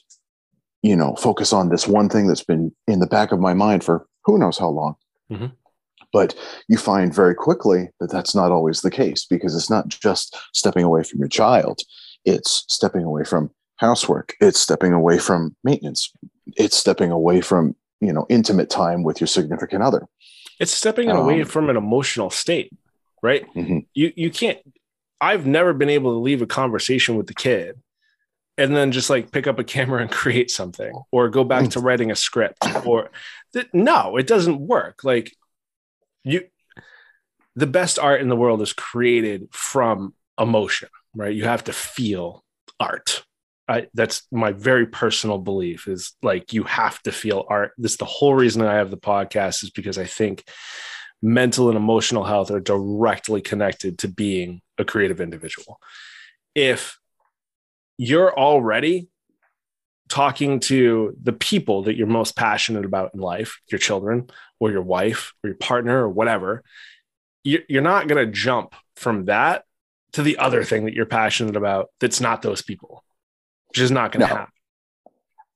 [0.81, 3.83] you know focus on this one thing that's been in the back of my mind
[3.83, 4.95] for who knows how long.
[5.31, 5.51] Mhm.
[6.13, 6.35] But
[6.69, 10.83] you find very quickly that that's not always the case because it's not just stepping
[10.83, 11.81] away from your child.
[12.23, 14.35] It's stepping away from housework.
[14.39, 16.13] It's stepping away from maintenance.
[16.55, 20.07] It's stepping away from you know intimate time with your significant other.
[20.59, 22.71] It's stepping away Um, from an emotional state
[23.23, 23.45] right?
[23.55, 23.85] Mhm.
[23.93, 24.59] you you can't
[25.21, 27.79] i've never been able to leave a conversation with the kid
[28.57, 31.79] and then just like pick up a camera and create something or go back to
[31.79, 33.09] writing a script or
[33.53, 35.03] th- no it doesn't work.
[35.05, 35.31] Like
[36.23, 36.43] you
[37.55, 41.35] the best art in the world is created from emotion right?
[41.35, 42.43] You have to feel
[42.79, 43.23] art.
[43.67, 47.71] I, that's my very personal belief is like you have to feel art.
[47.77, 50.43] This the whole reason i have the podcast is because i think
[51.21, 55.79] mental and emotional health are directly connected to being a creative individual.
[56.53, 56.99] If
[57.97, 59.07] you're already
[60.09, 64.81] talking to the people that you're most passionate about in life, your children or your
[64.81, 66.63] wife or your partner or whatever,
[67.43, 69.63] you're not going to jump from that
[70.13, 73.03] to the other thing that you're passionate about that's not those people,
[73.67, 74.35] which is not going to no.
[74.39, 74.53] happen.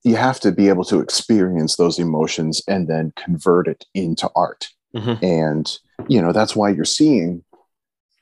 [0.04, 4.70] You have to be able to experience those emotions and then convert it into art.
[4.96, 5.24] Mm-hmm.
[5.24, 7.44] And, you know, that's why you're seeing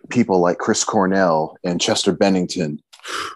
[0.09, 2.79] people like Chris Cornell and Chester Bennington,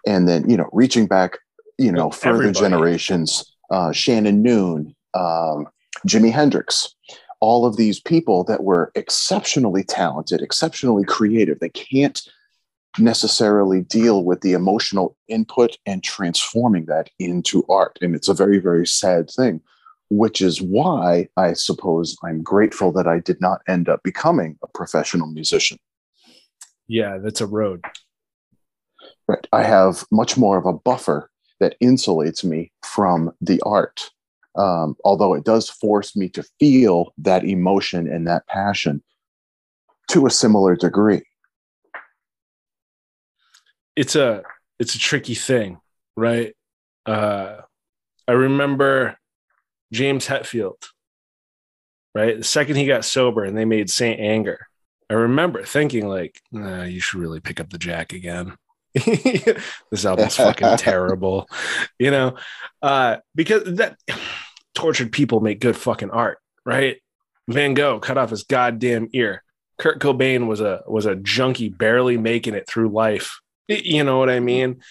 [0.05, 1.37] and then, you know, reaching back,
[1.79, 2.59] you know, further Everybody.
[2.59, 5.67] generations, uh, Shannon Hoon, um,
[6.07, 6.93] Jimi Hendrix,
[7.39, 11.59] all of these people that were exceptionally talented, exceptionally creative.
[11.59, 12.21] They can't
[12.97, 17.97] necessarily deal with the emotional input and transforming that into art.
[18.01, 19.61] And it's a very, very sad thing,
[20.09, 24.67] which is why I suppose I'm grateful that I did not end up becoming a
[24.67, 25.77] professional musician.
[26.87, 27.85] Yeah, that's a road.
[29.27, 29.47] Right.
[29.53, 31.28] I have much more of a buffer
[31.59, 34.09] that insulates me from the art.
[34.55, 39.03] Um, although it does force me to feel that emotion and that passion
[40.09, 41.21] to a similar degree
[43.99, 44.43] it's a
[44.79, 45.77] it's a tricky thing,
[46.15, 46.55] right?
[47.05, 47.57] Uh,
[48.29, 49.17] I remember
[49.91, 50.81] James Hetfield,
[52.15, 52.37] right?
[52.37, 54.67] The second he got sober and they made Saint Anger,
[55.09, 58.55] I remember thinking like, nah, you should really pick up the jack again.
[59.91, 61.47] this album's fucking terrible,
[61.97, 62.35] you know,
[62.81, 63.97] uh, because that
[64.75, 66.97] tortured people make good fucking art, right?
[67.47, 69.43] Van Gogh cut off his goddamn ear.
[69.77, 74.29] Kurt Cobain was a was a junkie barely making it through life you know what
[74.29, 74.81] I mean?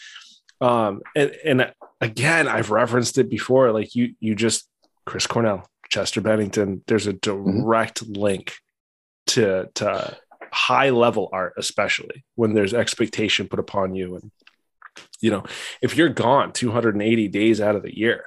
[0.61, 3.73] Um, and and again, I've referenced it before.
[3.73, 4.69] Like you, you just
[5.05, 6.83] Chris Cornell, Chester Bennington.
[6.87, 7.63] There's a mm-hmm.
[7.63, 8.21] direct mm-hmm.
[8.21, 8.55] link
[9.29, 10.17] to to
[10.53, 14.17] high level art, especially when there's expectation put upon you.
[14.17, 14.31] And
[15.21, 15.45] you know,
[15.83, 18.25] if you're gone 280 days out of the year,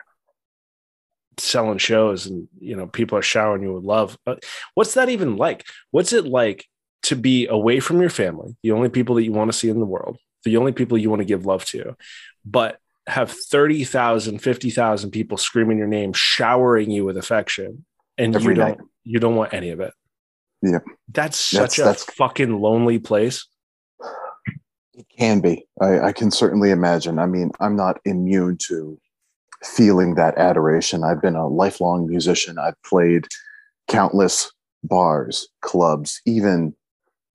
[1.38, 4.36] selling shows, and you know people are showering you with love, uh,
[4.73, 5.65] what's that even like?
[5.91, 6.65] What's it like
[7.03, 9.79] to be away from your family, the only people that you want to see in
[9.79, 10.17] the world?
[10.43, 11.95] the only people you want to give love to,
[12.45, 17.86] but have 30,000, 50,000 people screaming your name, showering you with affection,
[18.17, 19.93] and Every you don't you don't want any of it.
[20.62, 20.80] Yeah.
[21.12, 23.47] That's such that's, a that's, fucking lonely place.
[24.93, 25.65] It can be.
[25.82, 27.17] I, I can certainly imagine.
[27.17, 29.00] I mean, I'm not immune to
[29.63, 31.04] feeling that adoration.
[31.04, 32.60] I've been a lifelong musician.
[32.60, 33.28] I've played
[33.88, 34.52] countless
[34.84, 36.76] bars, clubs, even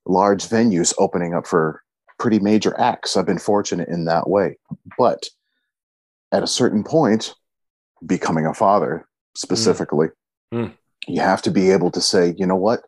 [0.07, 1.83] large venues opening up for
[2.19, 3.17] pretty major acts.
[3.17, 4.57] I've been fortunate in that way.
[4.99, 5.29] But
[6.33, 7.35] at a certain point,
[8.05, 10.09] becoming a father specifically,
[10.53, 10.67] mm.
[10.67, 10.73] Mm.
[11.07, 12.83] you have to be able to say, you know what,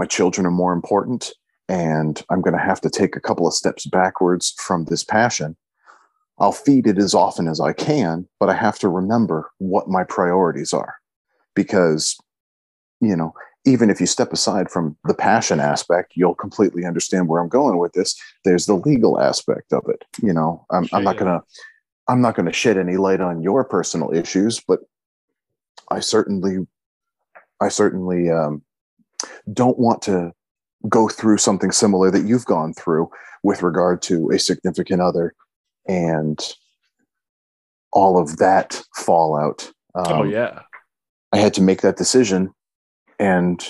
[0.00, 1.30] my children are more important,
[1.68, 5.58] and I'm going to have to take a couple of steps backwards from this passion.
[6.38, 10.04] I'll feed it as often as I can, but I have to remember what my
[10.04, 10.94] priorities are
[11.54, 12.16] because,
[13.02, 13.34] you know,
[13.66, 17.76] even if you step aside from the passion aspect, you'll completely understand where I'm going
[17.76, 18.18] with this.
[18.42, 20.02] There's the legal aspect of it.
[20.22, 21.42] You know, I'm, I'm not gonna,
[22.08, 24.80] I'm not gonna shed any light on your personal issues, but
[25.90, 26.66] I certainly,
[27.60, 28.62] I certainly um,
[29.52, 30.32] don't want to
[30.88, 33.10] go through something similar that you've gone through
[33.42, 35.34] with regard to a significant other
[35.86, 36.54] and
[37.92, 39.70] all of that fallout.
[39.94, 40.62] Oh, um, oh yeah,
[41.32, 42.52] I had to make that decision
[43.18, 43.66] and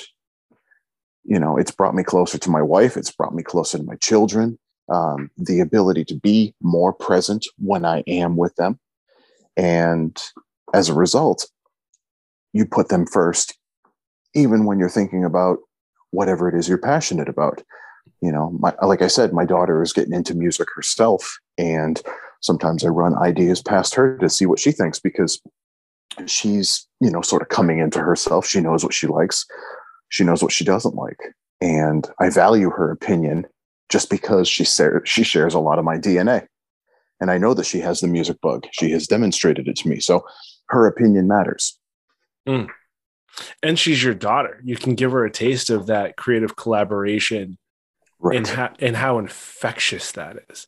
[1.24, 2.96] you know it's brought me closer to my wife.
[2.96, 4.58] It's brought me closer to my children.
[4.88, 8.80] Um, the ability to be more present when i am with them.
[9.56, 10.20] And
[10.74, 11.46] as a result
[12.52, 13.56] you put them first
[14.34, 15.58] even when you're thinking about
[16.10, 17.62] whatever it is you're passionate about.
[18.20, 22.02] You know my, like i said my daughter is getting into music herself and
[22.40, 25.40] sometimes i run ideas past her to see what she thinks because
[26.26, 28.46] she's you know sort of coming into herself.
[28.46, 29.46] She knows what she likes.
[30.08, 31.18] She knows what she doesn't like.
[31.60, 33.46] And i value her opinion
[33.88, 36.46] just because she sa- she shares a lot of my dna
[37.20, 38.66] and i know that she has the music bug.
[38.72, 40.00] She has demonstrated it to me.
[40.00, 40.24] So
[40.68, 41.78] her opinion matters.
[42.48, 42.68] Mm.
[43.62, 47.58] And she's your daughter you can give her a taste of that creative collaboration
[48.18, 48.36] right.
[48.36, 50.66] and, how, and how infectious that is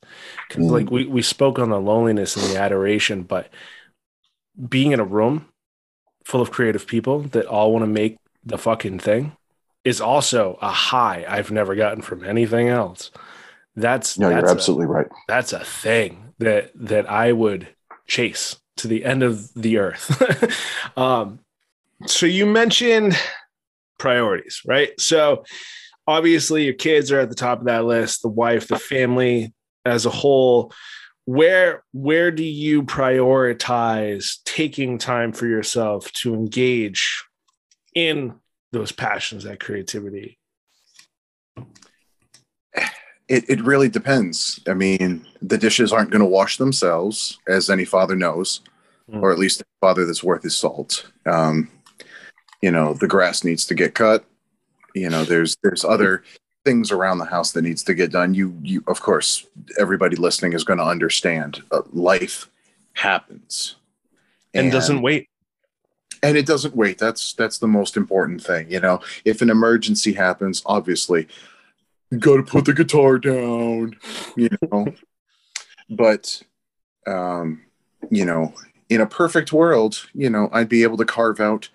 [0.50, 0.70] mm.
[0.70, 3.48] like we, we spoke on the loneliness and the adoration but
[4.68, 5.46] being in a room
[6.24, 9.36] full of creative people that all want to make the fucking thing
[9.84, 13.10] is also a high I've never gotten from anything else.
[13.74, 15.06] That's no, that's you're absolutely a, right.
[15.28, 17.68] That's a thing that that I would
[18.06, 20.96] chase to the end of the earth.
[20.96, 21.40] um,
[22.06, 23.16] so you mentioned
[23.98, 24.98] priorities, right?
[25.00, 25.44] So
[26.06, 29.52] obviously your kids are at the top of that list, the wife, the family
[29.84, 30.72] as a whole.
[31.24, 37.24] Where where do you prioritize taking time for yourself to engage
[37.94, 38.34] in
[38.72, 40.38] those passions, that creativity?
[43.28, 44.60] It, it really depends.
[44.66, 48.60] I mean, the dishes aren't going to wash themselves, as any father knows,
[49.10, 49.22] mm.
[49.22, 51.10] or at least a father that's worth his salt.
[51.24, 51.70] Um,
[52.62, 54.24] you know, the grass needs to get cut.
[54.94, 56.22] You know, there's there's other
[56.64, 58.34] things around the house that needs to get done.
[58.34, 59.46] You you of course,
[59.78, 61.62] everybody listening is going to understand.
[61.70, 62.48] Uh, life
[62.94, 63.76] happens
[64.54, 65.26] and, and doesn't wait
[66.22, 70.12] and it doesn't wait that's that's the most important thing you know if an emergency
[70.12, 71.26] happens obviously
[72.12, 73.96] you got to put the guitar down,
[74.36, 74.92] you know.
[75.88, 76.42] but,
[77.06, 77.62] um,
[78.10, 78.52] you know,
[78.90, 81.70] in a perfect world, you know, I'd be able to carve out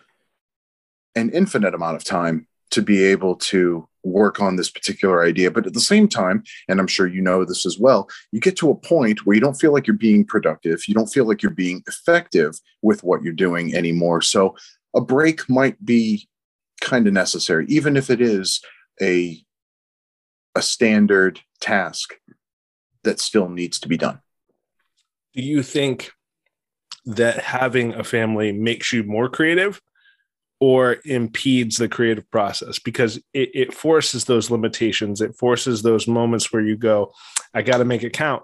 [1.18, 5.52] an infinite amount of time to be able to work on this particular idea.
[5.52, 8.58] But at the same time, and I'm sure you know this as well, you get
[8.58, 10.88] to a point where you don't feel like you're being productive.
[10.88, 14.22] You don't feel like you're being effective with what you're doing anymore.
[14.22, 14.56] So
[14.96, 16.28] a break might be
[16.82, 18.62] kind of necessary, even if it is
[19.02, 19.42] a
[20.56, 22.16] a standard task
[23.04, 24.20] that still needs to be done.
[25.34, 26.12] Do you think
[27.06, 29.82] that having a family makes you more creative
[30.60, 32.80] or impedes the creative process?
[32.80, 37.12] Because it, it forces those limitations, it forces those moments where you go,
[37.54, 38.44] I got to make it count.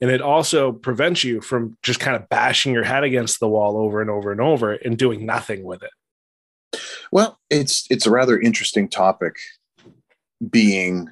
[0.00, 3.76] And it also prevents you from just kind of bashing your head against the wall
[3.76, 6.80] over and over and over and doing nothing with it.
[7.10, 9.36] Well, it's it's a rather interesting topic
[10.50, 11.08] being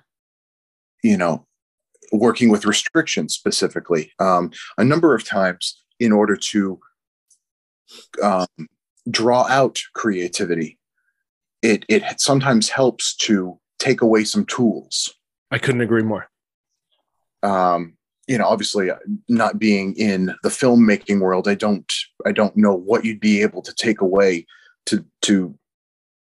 [1.07, 1.47] you know,
[2.13, 4.13] working with restrictions specifically.
[4.19, 6.81] Um, a number of times in order to
[8.23, 8.47] um,
[9.11, 10.79] draw out creativity,
[11.63, 15.15] it it sometimes helps to take away some tools.
[15.51, 16.29] I couldn't agree more.
[17.43, 17.97] Um,
[18.27, 18.97] you know, obviously, uh,
[19.29, 21.91] not being in the filmmaking world, I don't
[22.25, 24.47] I don't know what you'd be able to take away
[24.87, 25.57] to to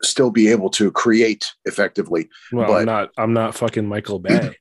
[0.01, 2.29] still be able to create effectively.
[2.51, 4.55] Well, but, I'm not I'm not fucking Michael Bay.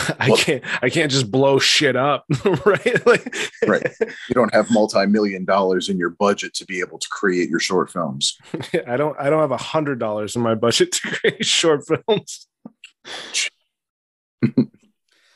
[0.18, 2.24] I well, can't I can't just blow shit up,
[2.64, 3.06] right?
[3.06, 3.36] Like,
[3.66, 3.86] right.
[4.28, 7.90] You don't have multi-million dollars in your budget to be able to create your short
[7.90, 8.38] films.
[8.86, 12.46] I don't I don't have a hundred dollars in my budget to create short films.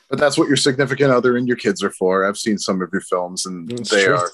[0.09, 2.25] but that's what your significant other and your kids are for.
[2.25, 4.15] I've seen some of your films and that's they true.
[4.15, 4.29] are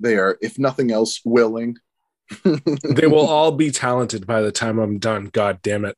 [0.00, 1.76] they are, if nothing else, willing.
[2.44, 5.26] they will all be talented by the time I'm done.
[5.26, 5.96] God damn it.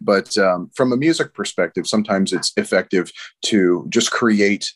[0.00, 3.12] But um, from a music perspective, sometimes it's effective
[3.46, 4.72] to just create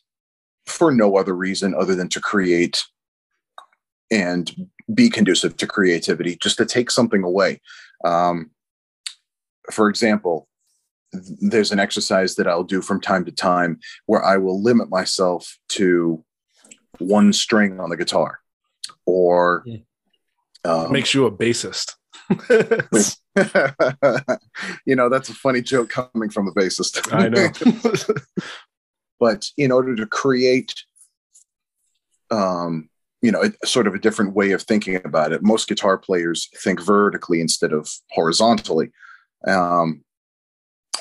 [0.66, 2.84] for no other reason other than to create
[4.10, 7.60] and be conducive to creativity, just to take something away.
[8.04, 8.50] Um,
[9.72, 10.48] for example,
[11.12, 15.58] there's an exercise that I'll do from time to time where I will limit myself
[15.70, 16.24] to
[16.98, 18.40] one string on the guitar
[19.06, 19.64] or
[20.64, 21.94] um, makes you a bassist.
[24.86, 27.12] you know, that's a funny joke coming from a bassist.
[27.12, 28.14] I know.
[29.20, 30.74] but in order to create,
[32.30, 32.88] um,
[33.22, 36.80] you know, sort of a different way of thinking about it, most guitar players think
[36.80, 38.90] vertically instead of horizontally.
[39.46, 40.04] Um,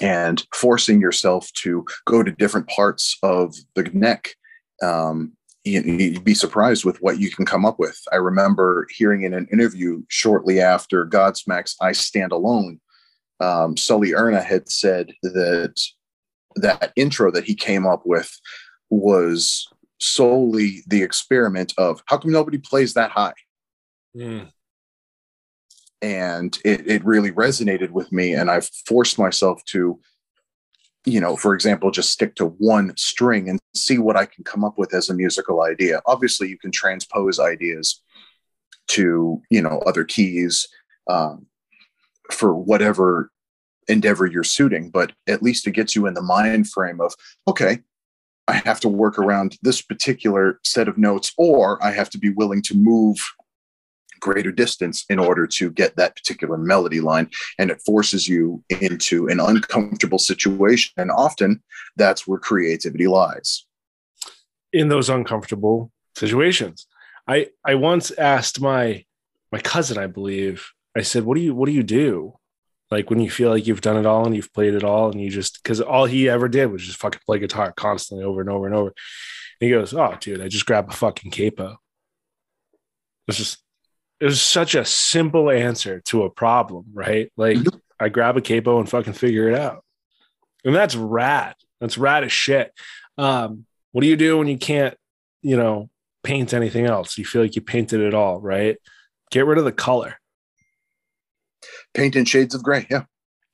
[0.02, 4.36] and forcing yourself to go to different parts of the neck
[4.82, 5.34] um,
[5.64, 8.00] you'd be surprised with what you can come up with.
[8.12, 12.80] I remember hearing in an interview shortly after Godsmack's "I Stand Alone,"
[13.40, 15.82] um, Sully Erna had said that
[16.56, 18.32] that intro that he came up with
[18.90, 19.68] was
[20.00, 23.34] solely the experiment of how come nobody plays that high.
[24.16, 24.50] Mm.
[26.02, 30.00] And it, it really resonated with me, and I've forced myself to
[31.06, 34.64] you know, for example, just stick to one string and see what I can come
[34.64, 36.02] up with as a musical idea.
[36.06, 38.02] Obviously, you can transpose ideas
[38.88, 40.68] to, you know, other keys
[41.08, 41.46] um,
[42.32, 43.32] for whatever
[43.88, 47.14] endeavor you're suiting, but at least it gets you in the mind frame of,
[47.48, 47.80] okay,
[48.48, 52.30] I have to work around this particular set of notes, or I have to be
[52.30, 53.18] willing to move
[54.24, 57.30] greater distance in order to get that particular melody line.
[57.60, 60.94] And it forces you into an uncomfortable situation.
[60.96, 61.62] And often
[61.98, 63.66] that's where creativity lies.
[64.72, 66.88] In those uncomfortable situations.
[67.28, 69.06] I, I once asked my
[69.52, 72.34] my cousin, I believe, I said, What do you what do you do?
[72.90, 75.22] Like when you feel like you've done it all and you've played it all and
[75.22, 78.50] you just because all he ever did was just fucking play guitar constantly over and
[78.50, 78.88] over and over.
[78.90, 81.78] And he goes, Oh, dude, I just grab a fucking capo.
[83.28, 83.63] It's just
[84.24, 87.30] it was such a simple answer to a problem, right?
[87.36, 87.80] Like Mhm.
[88.00, 89.84] I grab a capo and fucking figure it out.
[90.66, 91.56] And that's rad.
[91.82, 92.72] That's rad as shit.
[93.18, 94.96] Um, what do you do when you can't,
[95.42, 95.90] you know,
[96.24, 97.18] paint anything else?
[97.18, 98.78] You feel like you painted it all, right?
[99.32, 100.16] Get rid of the color.
[101.94, 102.88] Paint in shades of gray.
[102.90, 103.04] Yeah.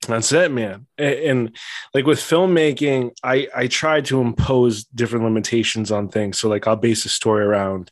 [0.07, 0.88] That's it, man.
[0.97, 1.55] A- And,
[1.93, 6.39] like with filmmaking, I I try to impose different limitations on things.
[6.39, 7.91] So like I'll base a story around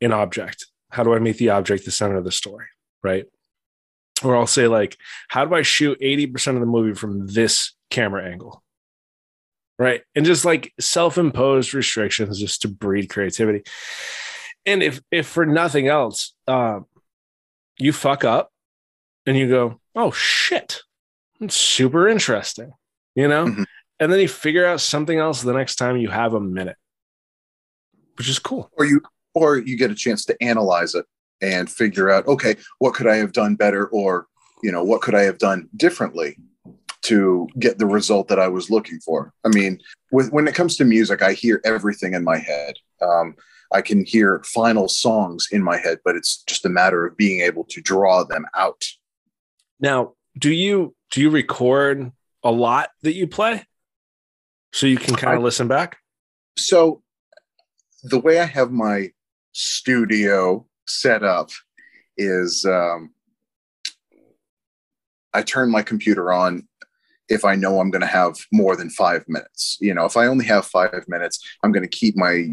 [0.00, 0.66] an object.
[0.94, 2.66] How do I make the object the center of the story,
[3.02, 3.26] right?
[4.22, 4.96] Or I'll say like,
[5.28, 8.62] how do I shoot 80% of the movie from this camera angle?
[9.76, 10.02] Right.
[10.14, 13.64] And just like self-imposed restrictions just to breed creativity.
[14.64, 16.86] And if if for nothing else, um,
[17.76, 18.52] you fuck up
[19.26, 20.82] and you go, oh shit,
[21.40, 22.72] it's super interesting,
[23.16, 23.46] you know?
[23.46, 23.64] Mhm.
[23.98, 26.76] And then you figure out something else the next time you have a minute,
[28.16, 28.70] which is cool.
[28.76, 29.02] Or you
[29.34, 31.06] or you get a chance to analyze it
[31.40, 34.26] and figure out, okay, what could I have done better, or
[34.62, 36.38] you know, what could I have done differently
[37.04, 39.32] to get the result that I was looking for.
[39.44, 39.78] I mean,
[40.10, 42.74] with when it comes to music, I hear everything in my head.
[43.02, 43.36] Um,
[43.72, 47.40] I can hear final songs in my head, but it's just a matter of being
[47.40, 48.82] able to draw them out.
[49.80, 52.10] Now, do you do you record
[52.42, 53.64] a lot that you play
[54.72, 55.98] so you can kind of listen back?
[56.56, 57.02] So,
[58.02, 59.10] the way I have my
[59.54, 61.50] studio setup
[62.16, 63.10] is um,
[65.32, 66.68] I turn my computer on
[67.28, 69.78] if I know I'm going to have more than five minutes.
[69.80, 72.50] You know, if I only have five minutes, I'm going to keep my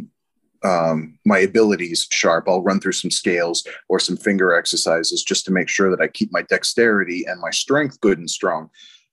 [0.63, 2.47] um, my abilities sharp.
[2.47, 6.07] I'll run through some scales or some finger exercises just to make sure that I
[6.07, 8.69] keep my dexterity and my strength good and strong.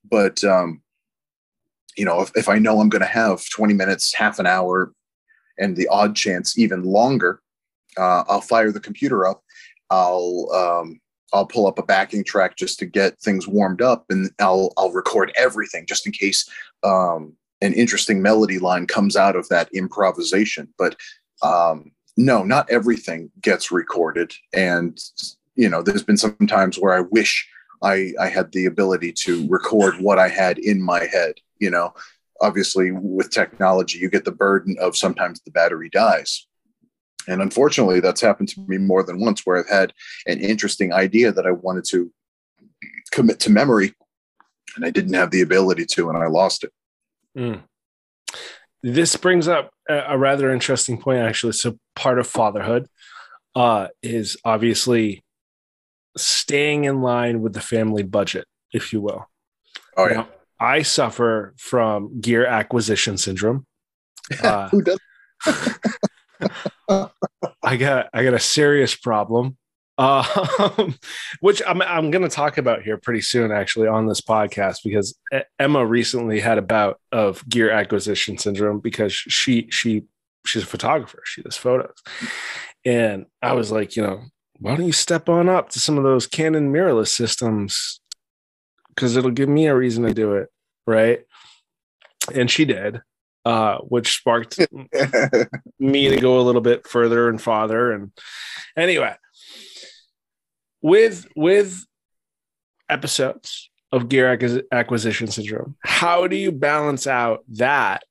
[0.08, 0.82] But um,
[1.96, 4.92] you know, if, if I know I'm going to have 20 minutes, half an hour,
[5.58, 7.40] and the odd chance even longer,
[7.98, 9.42] uh, I'll fire the computer up.
[9.90, 11.00] I'll um,
[11.32, 14.92] I'll pull up a backing track just to get things warmed up, and I'll I'll
[14.92, 16.48] record everything just in case
[16.84, 20.72] um, an interesting melody line comes out of that improvisation.
[20.78, 20.96] But
[21.42, 24.98] um, no, not everything gets recorded, and
[25.54, 27.48] you know, there's been some times where I wish
[27.82, 31.34] I I had the ability to record what I had in my head.
[31.58, 31.92] You know,
[32.40, 36.47] obviously with technology, you get the burden of sometimes the battery dies.
[37.28, 39.92] And unfortunately, that's happened to me more than once where I've had
[40.26, 42.10] an interesting idea that I wanted to
[43.10, 43.94] commit to memory
[44.76, 46.72] and I didn't have the ability to, and I lost it.
[47.36, 47.62] Mm.
[48.82, 51.52] This brings up a, rather interesting point, actually.
[51.52, 52.86] So, part of fatherhood
[53.56, 55.24] uh, is obviously
[56.16, 59.28] staying in line with the family budget, if you will.
[59.96, 60.14] Oh, yeah.
[60.14, 60.28] Now,
[60.60, 63.66] I suffer from gear acquisition syndrome.
[64.44, 64.98] Uh, Who does?
[67.62, 69.56] I got I got a serious problem,
[69.98, 70.94] um,
[71.40, 75.18] which I'm I'm going to talk about here pretty soon, actually, on this podcast because
[75.58, 80.04] Emma recently had a bout of gear acquisition syndrome because she she
[80.46, 81.22] she's a photographer.
[81.24, 81.96] She does photos,
[82.84, 84.22] and I was like, you know,
[84.58, 88.00] why don't you step on up to some of those Canon mirrorless systems
[88.88, 90.48] because it'll give me a reason to do it,
[90.86, 91.20] right?
[92.34, 93.00] And she did,
[93.48, 94.58] uh, which sparked
[95.78, 97.92] me to go a little bit further and farther.
[97.92, 98.12] And
[98.76, 99.14] anyway
[100.82, 101.84] with with
[102.88, 104.38] episodes of gear
[104.70, 108.02] acquisition syndrome how do you balance out that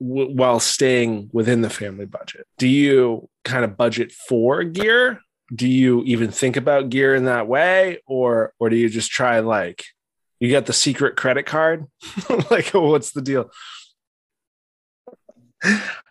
[0.00, 2.46] w- while staying within the family budget?
[2.58, 5.20] Do you kind of budget for gear?
[5.52, 7.98] Do you even think about gear in that way?
[8.06, 9.84] Or or do you just try like
[10.38, 11.86] you got the secret credit card?
[12.50, 13.50] Like what's the deal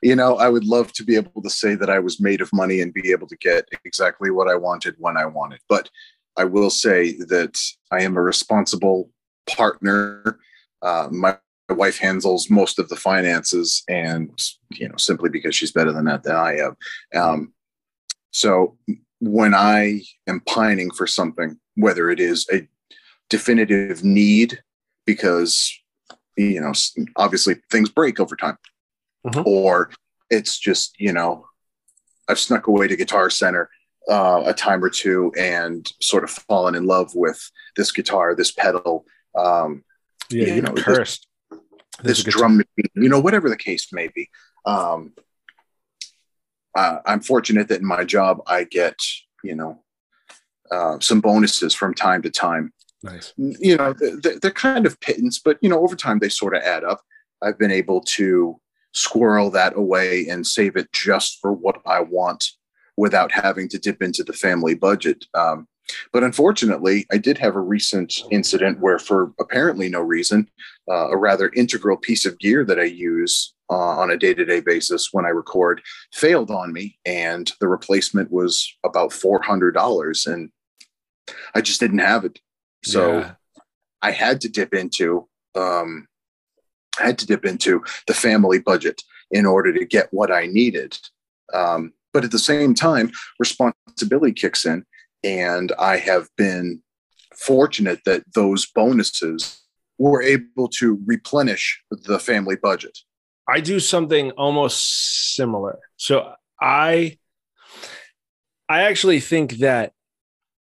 [0.01, 2.53] you know, I would love to be able to say that I was made of
[2.53, 5.59] money and be able to get exactly what I wanted when I wanted.
[5.67, 5.89] But
[6.37, 7.59] I will say that
[7.91, 9.11] I am a responsible
[9.47, 10.39] partner.
[10.81, 11.37] Uh, my
[11.69, 14.31] wife handles most of the finances, and
[14.71, 16.77] you know, simply because she's better than that than I am.
[17.15, 17.53] Um,
[18.31, 18.77] so
[19.19, 22.67] when I am pining for something, whether it is a
[23.29, 24.61] definitive need,
[25.05, 25.75] because
[26.37, 26.71] you know,
[27.17, 28.57] obviously things break over time
[29.27, 29.45] Mhm.
[29.45, 29.91] or
[30.29, 31.45] it's just you know
[32.29, 33.69] i've snuck away to guitar center
[34.09, 38.51] uh, a time or two and sort of fallen in love with this guitar this
[38.51, 39.05] pedal
[39.37, 39.83] um,
[40.29, 41.27] yeah You know, this- cursed.
[42.01, 44.29] This good drum machine you know whatever the case may be.
[44.65, 45.13] Um,
[46.77, 48.95] uh, i'm fortunate that in my job i get
[49.43, 49.83] you know
[50.71, 52.71] uh, some bonuses from time to time.
[53.01, 53.33] Nice.
[53.37, 53.91] You know
[54.21, 57.01] they're, they're kind of pittance but you know over time they sort of add up.
[57.41, 58.59] I've been able to
[58.93, 62.43] squirrel that away and save it just for what i want
[62.99, 65.25] without having to dip into the family budget.
[65.33, 65.67] Um,
[66.11, 70.49] but unfortunately, I did have a recent incident where, for apparently no reason,
[70.91, 74.45] uh, a rather integral piece of gear that I use uh, on a day to
[74.45, 75.81] day basis when I record
[76.13, 80.27] failed on me, and the replacement was about $400.
[80.27, 80.51] And
[81.55, 82.39] I just didn't have it.
[82.83, 83.31] So yeah.
[84.01, 86.07] I had to dip into, um,
[86.99, 90.97] I had to dip into the family budget in order to get what I needed.
[91.53, 94.85] Um, but at the same time, responsibility kicks in
[95.23, 96.81] and I have been
[97.35, 99.61] fortunate that those bonuses
[99.97, 102.97] were able to replenish the family budget.
[103.47, 105.79] I do something almost similar.
[105.97, 107.17] So I
[108.69, 109.93] I actually think that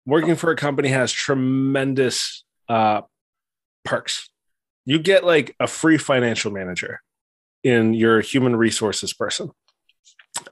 [0.05, 3.01] working for a company has tremendous uh,
[3.86, 4.30] perks.
[4.86, 7.02] You get like a free financial manager
[7.64, 9.52] in your human resources person.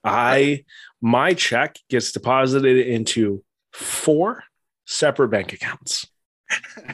[0.04, 0.64] I
[1.02, 4.44] my check gets deposited into four
[4.86, 6.08] separate bank accounts.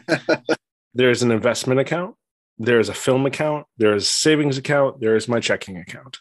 [0.93, 2.15] there's an investment account,
[2.57, 6.19] there's a film account, there's a savings account, there's my checking account.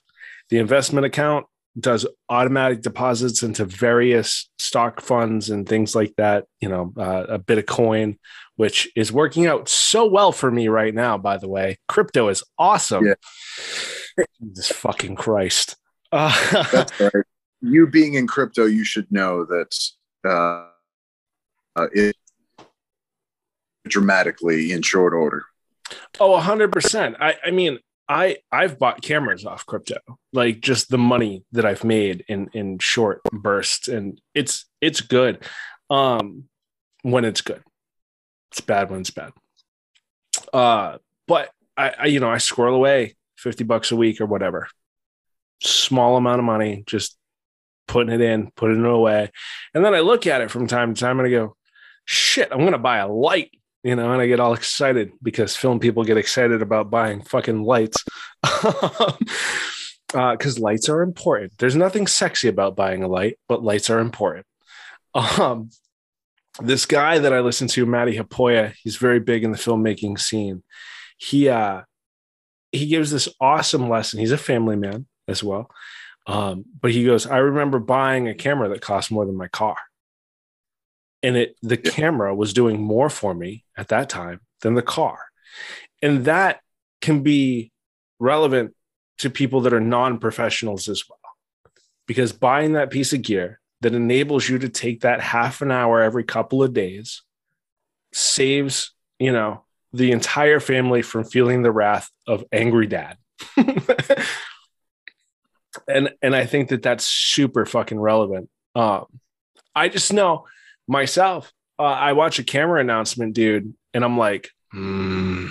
[0.51, 1.47] The investment account
[1.79, 6.47] does automatic deposits into various stock funds and things like that.
[6.61, 8.19] You know, uh, a bit of coin,
[8.57, 11.19] which is working out so well for me right now.
[11.19, 13.07] By the way, crypto is awesome.
[13.07, 14.25] Yeah.
[14.41, 15.77] Jesus fucking Christ!
[16.11, 16.35] Uh,
[16.73, 17.25] That's right.
[17.61, 19.75] You being in crypto, you should know that
[20.27, 20.69] uh,
[21.77, 22.17] uh, it
[23.87, 25.45] dramatically in short order.
[26.19, 27.17] Oh, hundred percent.
[27.21, 29.99] I, I mean, I I've bought cameras off crypto,
[30.33, 35.45] like just the money that I've made in in short bursts, and it's it's good.
[35.91, 36.45] Um,
[37.03, 37.63] when it's good,
[38.53, 39.33] it's bad when it's bad.
[40.53, 44.69] Uh, but I, I you know I squirrel away fifty bucks a week or whatever,
[45.61, 47.17] small amount of money, just
[47.89, 49.31] putting it in, putting it away.
[49.75, 51.57] And then I look at it from time to time and I go,
[52.05, 53.51] shit, I'm to buy a light,
[53.83, 57.63] you know, and I get all excited because film people get excited about buying fucking
[57.63, 58.05] lights.
[58.43, 59.17] Because
[60.15, 61.53] uh, lights are important.
[61.59, 64.47] There's nothing sexy about buying a light, but lights are important.
[65.15, 65.71] Um,
[66.61, 70.63] this guy that I listen to, Matti Haapoja, he's very big in the filmmaking scene.
[71.17, 71.83] He uh,
[72.73, 74.21] he gives this awesome lesson.
[74.21, 75.71] He's a family man as well.
[76.27, 79.77] Um, but he goes, I remember buying a camera that cost more than my car.
[81.23, 81.91] And it the yeah.
[81.91, 85.19] camera was doing more for me at that time than the car.
[86.03, 86.61] And that
[87.01, 87.73] can be
[88.19, 88.75] relevant
[89.19, 91.19] to people that are non-professionals as well.
[92.07, 96.03] Because buying that piece of gear that enables you to take that half an hour
[96.03, 97.23] every couple of days
[98.13, 103.17] saves, you know, the entire family from feeling the wrath of angry dad.
[105.89, 108.49] and and I think that that's super fucking relevant.
[108.75, 109.07] Um,
[109.75, 110.47] I just know
[110.87, 111.53] myself.
[111.79, 115.49] Uh, I watch a camera announcement, dude, and I'm like, hmm.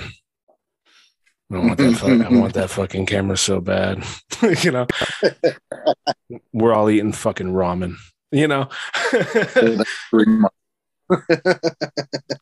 [1.52, 2.26] I want that.
[2.26, 4.04] I want that fucking camera so bad.
[4.64, 4.88] you know,
[6.54, 7.96] we're all eating fucking ramen.
[8.32, 8.70] You know.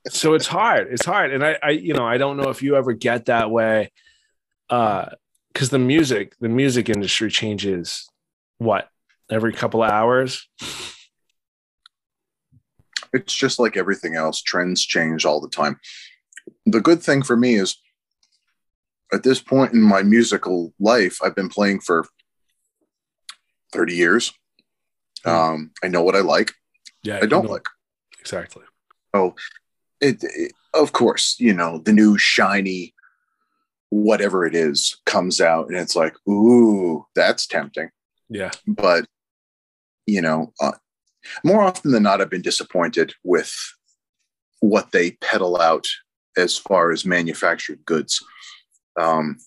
[0.07, 0.87] so it's hard.
[0.89, 3.51] It's hard, and I, I, you know, I don't know if you ever get that
[3.51, 3.91] way.
[4.69, 5.09] Uh,
[5.53, 8.09] because the music the music industry changes
[8.57, 8.89] what
[9.29, 10.47] every couple of hours
[13.13, 14.41] it's just like everything else.
[14.41, 15.79] Trends change all the time.
[16.65, 17.77] The good thing for me is
[19.13, 22.05] at this point in my musical life i've been playing for
[23.71, 24.33] 30 years.
[25.25, 25.31] Mm.
[25.31, 26.51] um, i know what i like.
[27.03, 27.65] Yeah i don't like.
[28.19, 28.63] Exactly.
[29.13, 29.35] Oh
[30.01, 32.93] it, it of course you know the new shiny
[33.89, 37.89] whatever it is comes out and it's like ooh that's tempting.
[38.29, 38.51] Yeah.
[38.67, 39.05] But
[40.07, 40.73] you know uh,
[41.43, 43.53] more often than not i've been disappointed with
[44.59, 45.85] what they peddle out
[46.37, 48.23] as far as manufactured goods
[48.99, 49.37] um,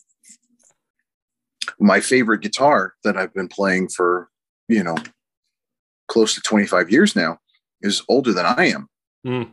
[1.79, 4.29] my favorite guitar that i've been playing for
[4.69, 4.97] you know
[6.09, 7.39] close to 25 years now
[7.83, 8.89] is older than i am
[9.27, 9.49] mm.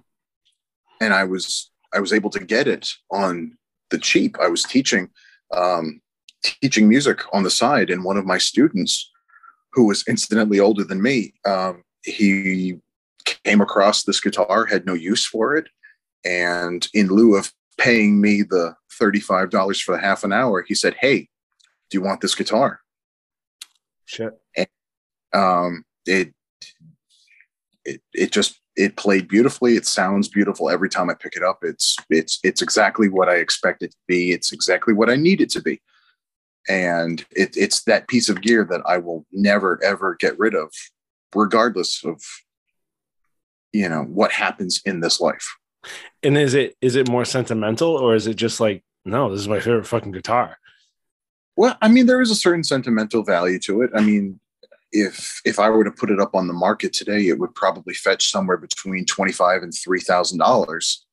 [1.02, 3.58] and i was i was able to get it on
[3.94, 4.38] the cheap.
[4.42, 5.10] I was teaching
[5.56, 6.02] um,
[6.44, 9.10] teaching music on the side, and one of my students,
[9.72, 12.78] who was incidentally older than me, um, he
[13.26, 15.68] came across this guitar, had no use for it,
[16.26, 20.76] and in lieu of paying me the thirty-five dollars for the half an hour, he
[20.76, 21.30] said, "Hey,
[21.90, 22.82] do you want this guitar?"
[24.06, 24.34] Shit.
[24.56, 24.68] And,
[25.34, 26.34] um, it
[27.86, 29.76] it it just it played beautifully.
[29.76, 31.60] It sounds beautiful every time I pick it up.
[31.62, 34.32] It's it's it's exactly what I expect it to be.
[34.32, 35.82] It's exactly what I need it to be.
[36.70, 40.72] And it, it's that piece of gear that I will never ever get rid of
[41.36, 42.22] regardless of
[43.72, 45.56] you know what happens in this life.
[46.22, 49.50] And is it is it more sentimental or is it just like no, this is
[49.50, 50.58] my favorite fucking guitar?
[51.56, 53.92] Well, I mean, there is a certain sentimental value to it.
[53.94, 54.40] I mean,
[54.92, 57.94] if if I were to put it up on the market today, it would probably
[57.94, 61.06] fetch somewhere between twenty five and three thousand dollars.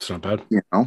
[0.00, 0.86] It's not bad, you know.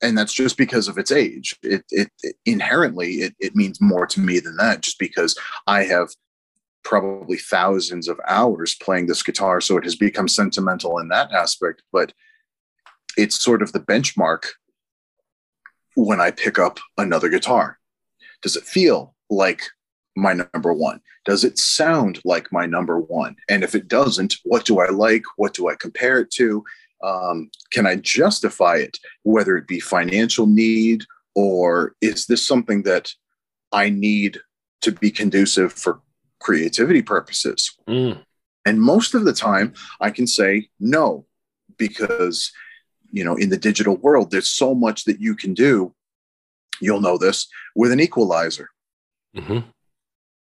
[0.00, 1.56] And that's just because of its age.
[1.62, 5.36] It, it, it inherently it, it means more to me than that, just because
[5.66, 6.08] I have
[6.84, 11.82] probably thousands of hours playing this guitar, so it has become sentimental in that aspect.
[11.92, 12.12] But
[13.16, 14.44] it's sort of the benchmark
[15.96, 17.78] when I pick up another guitar.
[18.42, 19.62] Does it feel like
[20.16, 21.00] my number one?
[21.24, 23.36] Does it sound like my number one?
[23.48, 25.22] And if it doesn't, what do I like?
[25.36, 26.64] What do I compare it to?
[27.02, 31.04] Um, can I justify it, whether it be financial need
[31.34, 33.12] or is this something that
[33.72, 34.38] I need
[34.82, 36.00] to be conducive for
[36.40, 37.74] creativity purposes?
[37.88, 38.22] Mm.
[38.64, 41.26] And most of the time, I can say no,
[41.78, 42.52] because
[43.10, 45.94] you know in the digital world there's so much that you can do
[46.80, 48.70] you'll know this with an equalizer
[49.36, 49.58] Mm-hmm.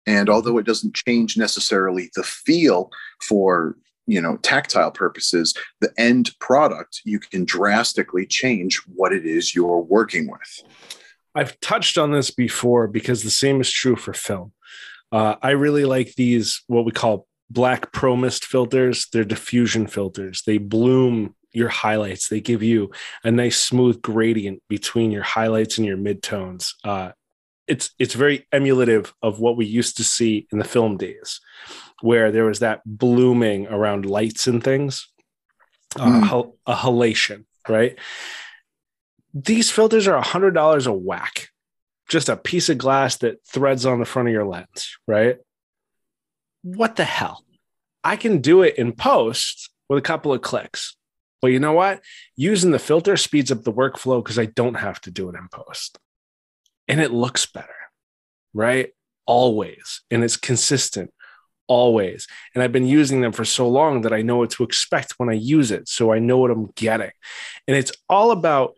[0.06, 2.90] and although it doesn't change necessarily the feel
[3.22, 3.76] for
[4.06, 9.80] you know tactile purposes the end product you can drastically change what it is you're
[9.80, 10.62] working with
[11.34, 14.52] I've touched on this before because the same is true for film.
[15.12, 19.06] Uh, I really like these, what we call black pro mist filters.
[19.12, 20.42] They're diffusion filters.
[20.46, 22.28] They bloom your highlights.
[22.28, 22.90] They give you
[23.22, 26.72] a nice smooth gradient between your highlights and your midtones.
[26.82, 27.12] Uh,
[27.68, 31.40] it's it's very emulative of what we used to see in the film days,
[32.00, 35.08] where there was that blooming around lights and things,
[35.96, 36.26] uh, Mm.
[36.26, 37.96] hal- a halation, right?
[39.34, 41.48] These filters are a hundred dollars a whack,
[42.08, 45.36] just a piece of glass that threads on the front of your lens, right?
[46.62, 47.44] What the hell?
[48.04, 50.96] I can do it in post with a couple of clicks.
[51.40, 52.00] But you know what?
[52.36, 55.48] Using the filter speeds up the workflow because I don't have to do it in
[55.48, 55.98] post.
[56.86, 57.74] And it looks better,
[58.54, 58.90] right?
[59.26, 60.02] Always.
[60.10, 61.12] And it's consistent,
[61.66, 62.28] always.
[62.54, 65.28] And I've been using them for so long that I know what to expect when
[65.28, 65.88] I use it.
[65.88, 67.10] So I know what I'm getting.
[67.66, 68.74] And it's all about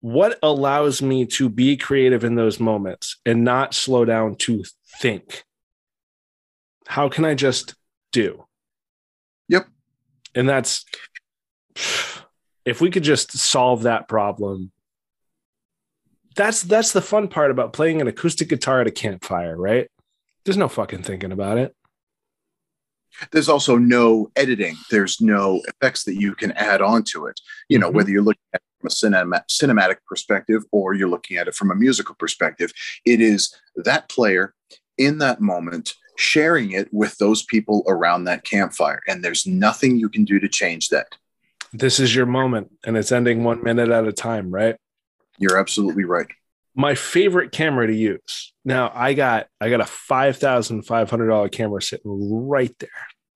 [0.00, 4.64] what allows me to be creative in those moments and not slow down to
[5.00, 5.44] think.
[6.86, 7.74] How can I just
[8.12, 8.46] do?
[9.48, 9.68] Yep.
[10.34, 10.84] And that's
[12.64, 14.72] if we could just solve that problem.
[16.36, 19.88] That's that's the fun part about playing an acoustic guitar at a campfire, right?
[20.44, 21.74] There's no fucking thinking about it.
[23.32, 27.38] there's also no editing there's no effects that you can add on to it
[27.68, 27.94] you know Mhm.
[27.94, 31.70] whether you're looking at from a cinema, cinematic perspective or you're looking at it from
[31.70, 32.72] a musical perspective
[33.04, 34.54] it is that player
[34.98, 40.08] in that moment sharing it with those people around that campfire and there's nothing you
[40.08, 41.06] can do to change that
[41.72, 44.76] This is your moment and it's ending one minute at a time, right?
[45.38, 46.28] you're absolutely right
[46.74, 48.52] my favorite camera to use.
[48.64, 52.88] Now I got I got a five thousand five hundred dollar camera sitting right there,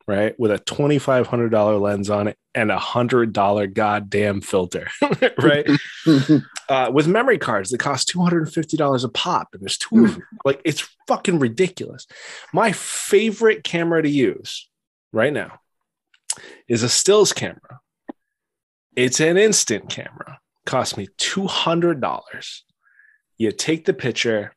[0.07, 4.41] right, with a twenty five hundred dollar lens on it and a hundred dollar goddamn
[4.41, 4.89] filter,
[5.39, 5.69] right,
[6.69, 9.79] uh, with memory cards that cost two hundred and fifty dollars a pop, and there's
[9.79, 10.23] two of them.
[10.45, 12.07] Like it's fucking ridiculous.
[12.53, 14.69] My favorite camera to use
[15.13, 15.61] right now
[16.69, 17.81] is a stills camera.
[18.97, 20.39] It's an instant camera.
[20.67, 22.65] Cost me two hundred dollars
[23.37, 24.55] you take the picture,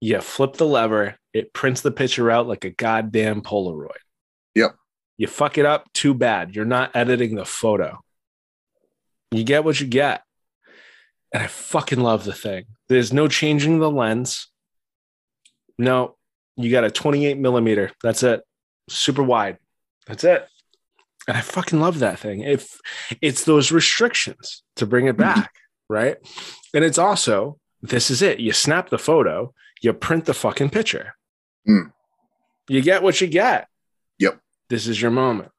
[0.00, 3.90] you flip the lever, it prints the picture out like a goddamn Polaroid.
[5.16, 6.54] You fuck it up, too bad.
[6.54, 8.00] You're not editing the photo.
[9.30, 10.22] You get what you get.
[11.32, 12.64] And I fucking love the thing.
[12.88, 14.48] There's no changing the lens.
[15.78, 16.16] No,
[16.56, 17.90] you got a 28 millimeter.
[18.02, 18.42] That's it.
[18.88, 19.58] Super wide.
[20.06, 20.46] That's it.
[21.26, 22.40] And I fucking love that thing.
[22.40, 22.78] If
[23.20, 25.52] it's those restrictions to bring it back,
[25.88, 26.16] right?
[26.74, 28.40] And it's also this is it.
[28.40, 29.52] You snap the photo,
[29.82, 31.14] you print the fucking picture.
[31.68, 31.92] Mm.
[32.68, 33.68] You get what you get.
[34.68, 35.50] This is your moment.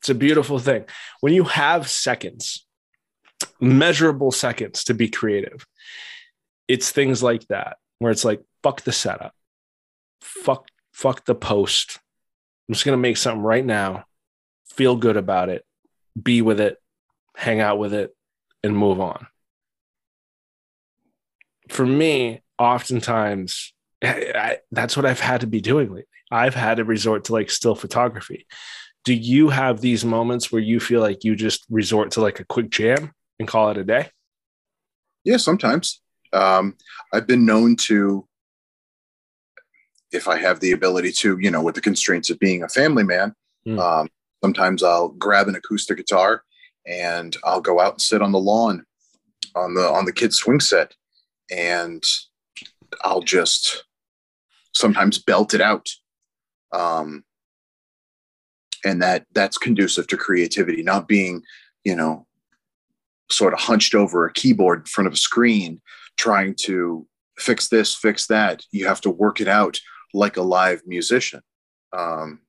[0.00, 0.84] It's a beautiful thing.
[1.20, 2.66] When you have seconds,
[3.60, 5.66] measurable seconds to be creative,
[6.68, 9.34] it's things like that where it's like, fuck the setup.
[10.20, 11.98] Fuck, fuck the post.
[12.68, 14.04] I'm just gonna make something right now,
[14.66, 15.64] feel good about it,
[16.20, 16.76] be with it,
[17.36, 18.14] hang out with it,
[18.62, 19.26] and move on
[21.68, 23.73] for me, oftentimes
[24.04, 26.04] I, that's what I've had to be doing lately.
[26.30, 28.46] I've had to resort to like still photography.
[29.04, 32.44] Do you have these moments where you feel like you just resort to like a
[32.44, 34.08] quick jam and call it a day?
[35.26, 36.02] yeah sometimes
[36.34, 36.76] um,
[37.12, 38.26] i've been known to
[40.12, 43.02] if I have the ability to, you know, with the constraints of being a family
[43.04, 43.34] man,
[43.66, 43.80] Mm.
[43.80, 44.08] um,
[44.42, 46.42] sometimes I'll grab an acoustic guitar
[46.86, 48.84] and I'll go out and sit on the lawn
[49.56, 50.94] on the on the kids swing set
[51.50, 52.04] and
[53.02, 53.83] I'll just
[54.74, 55.88] sometimes belt it out.
[56.72, 57.24] Um,
[58.84, 61.42] and that that's conducive to creativity, not being,
[61.84, 62.26] you know,
[63.30, 65.80] sort of hunched over a keyboard in front of a screen
[66.16, 67.06] trying to
[67.38, 68.62] fix this, fix that.
[68.70, 69.80] You have to work it out
[70.12, 71.40] like a live musician.
[71.92, 72.40] Um,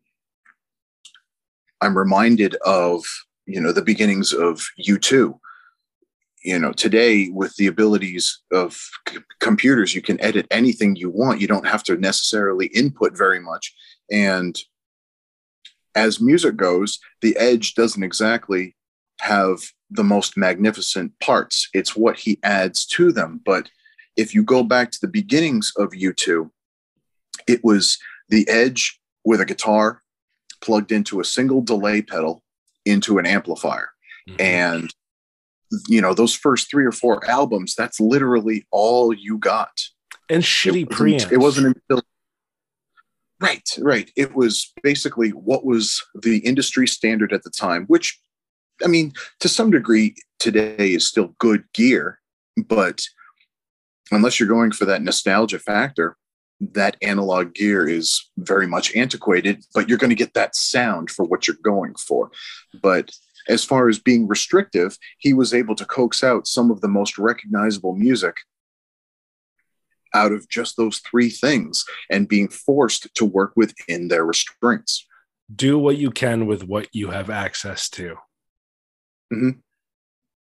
[1.81, 3.03] I'm reminded of
[3.45, 5.37] you know the beginnings of U2.
[6.45, 8.79] You know, today with the abilities of
[9.09, 11.41] c- computers, you can edit anything you want.
[11.41, 13.73] You don't have to necessarily input very much.
[14.11, 14.55] And
[15.95, 18.75] as music goes, the Edge doesn't exactly
[19.21, 21.67] have the most magnificent parts.
[21.73, 23.41] It's what he adds to them.
[23.43, 23.69] But
[24.15, 26.51] if you go back to the beginnings of U2,
[27.47, 27.97] it was
[28.29, 30.03] the Edge with a guitar
[30.61, 32.43] plugged into a single delay pedal
[32.85, 33.89] into an amplifier.
[34.29, 34.41] Mhm.
[34.41, 34.95] And
[35.87, 39.81] you know, those first three or four albums, that's literally all you got.
[40.29, 41.31] and shitty preamps.
[41.31, 42.03] it wasn't until
[43.41, 48.17] right right it was basically what was the industry standard at the time which
[48.83, 52.19] i mean to some degree today is still good gear
[52.67, 53.01] but
[54.11, 56.15] unless you're going for that nostalgia factor
[56.61, 61.25] that analog gear is very much antiquated but you're going to get that sound for
[61.25, 62.31] what you're going for
[62.81, 63.11] but
[63.47, 67.17] as far as being restrictive he was able to coax out some of the most
[67.17, 68.37] recognizable music
[70.13, 75.05] out of just those three things and being forced to work within their restraints.
[75.53, 78.15] do what you can with what you have access to.
[79.31, 79.59] Mhm.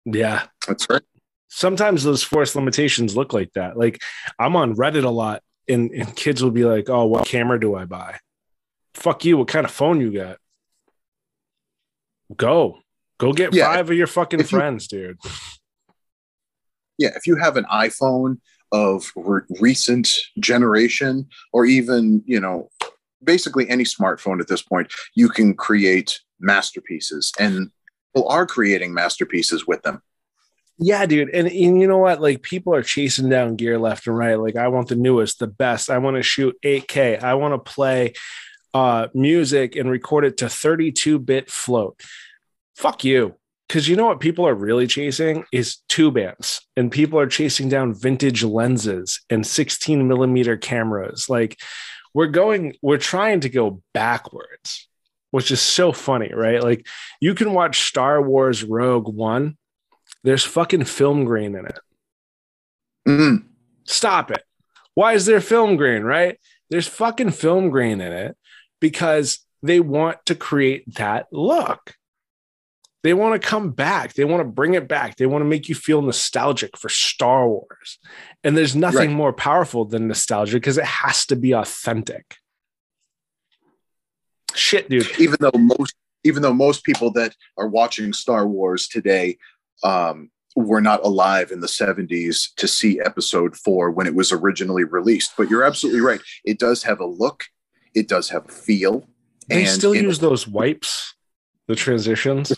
[0.06, 0.48] Yeah.
[0.68, 1.02] That's right.
[1.50, 3.78] Sometimes those forced limitations look like that.
[3.78, 4.02] Like
[4.40, 7.76] I'm on Reddit a lot and, and kids will be like, oh, what camera do
[7.76, 8.20] I buy?
[8.94, 9.38] Fuck you.
[9.38, 10.38] What kind of phone you got?
[12.36, 12.80] Go.
[13.18, 15.18] Go get Yeah, five of your fucking if you- friends, dude.
[17.02, 18.40] Yeah, if you have an iPhone
[18.74, 22.70] of re- recent generation, or even you know,
[23.24, 27.72] basically any smartphone at this point, you can create masterpieces, and
[28.14, 30.02] people are creating masterpieces with them.
[30.78, 31.30] Yeah, dude.
[31.30, 32.20] And, and you know what?
[32.20, 34.36] Like people are chasing down gear left and right.
[34.38, 35.90] Like I want the newest, the best.
[35.90, 37.24] I want to shoot 8K.
[37.24, 38.12] I want to play
[38.74, 42.02] uh music and record it to 32-bit float.
[42.76, 43.36] Fuck you.
[43.68, 46.66] Cause you know what people are really chasing is tube amps.
[46.76, 51.30] And people are chasing down vintage lenses and 16 millimeter cameras.
[51.30, 51.60] Like
[52.14, 54.88] we're going, we're trying to go backwards,
[55.30, 56.64] which is so funny, right?
[56.64, 56.88] Like
[57.22, 59.58] you can watch Star Wars Rogue One
[60.24, 61.80] there's fucking film grain in it.
[63.08, 63.46] Mhm.
[63.86, 64.44] Stop it.
[64.94, 66.40] Why is there film grain, right?
[66.70, 68.38] There's fucking film grain in it
[68.80, 71.96] because they want to create that look.
[73.02, 74.14] They want to come back.
[74.14, 75.16] They want to bring it back.
[75.16, 77.98] They want to make you feel nostalgic for Star Wars.
[78.44, 79.10] And there's nothing Right.
[79.12, 82.36] more powerful than nostalgia because it has to be authentic.
[84.54, 85.08] Shit, dude.
[85.20, 89.38] Even though most, even though most people that are watching Star Wars today
[89.84, 94.84] um, were not alive in the 70s to see Episode Four when it was originally
[94.84, 96.20] released, but you're absolutely right.
[96.44, 97.46] It does have a look.
[97.94, 99.08] It does have a feel.
[99.48, 101.16] They still use those wipes,
[101.68, 102.54] the transitions.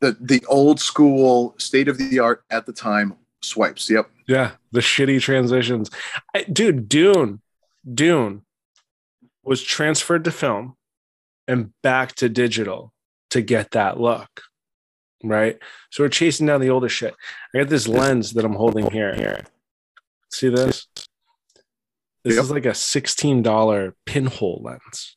[0.00, 3.90] the the old school state of the art at the time swipes.
[3.90, 4.10] Yep.
[4.28, 5.90] Yeah, the shitty transitions.
[6.34, 7.40] I, dude, Dune,
[7.92, 8.42] Dune
[9.42, 10.76] was transferred to film
[11.46, 12.92] and back to digital
[13.30, 14.42] to get that look.
[15.24, 15.58] Right.
[15.90, 17.14] So we're chasing down the older shit.
[17.54, 19.14] I got this lens that I'm holding here.
[19.14, 19.44] Here.
[20.30, 20.86] See this?
[22.28, 22.44] This Yep.
[22.44, 25.16] is like a $16 pinhole lens.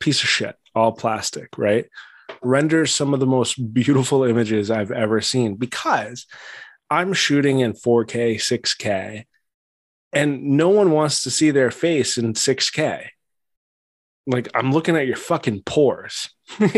[0.00, 1.84] Piece of shit, all plastic, right?
[2.42, 6.26] Renders some of the most beautiful images I've ever seen because
[6.88, 9.24] I'm shooting in 4K, 6K,
[10.14, 13.08] and no one wants to see their face in 6K.
[14.26, 16.30] Like, I'm looking at your fucking pores.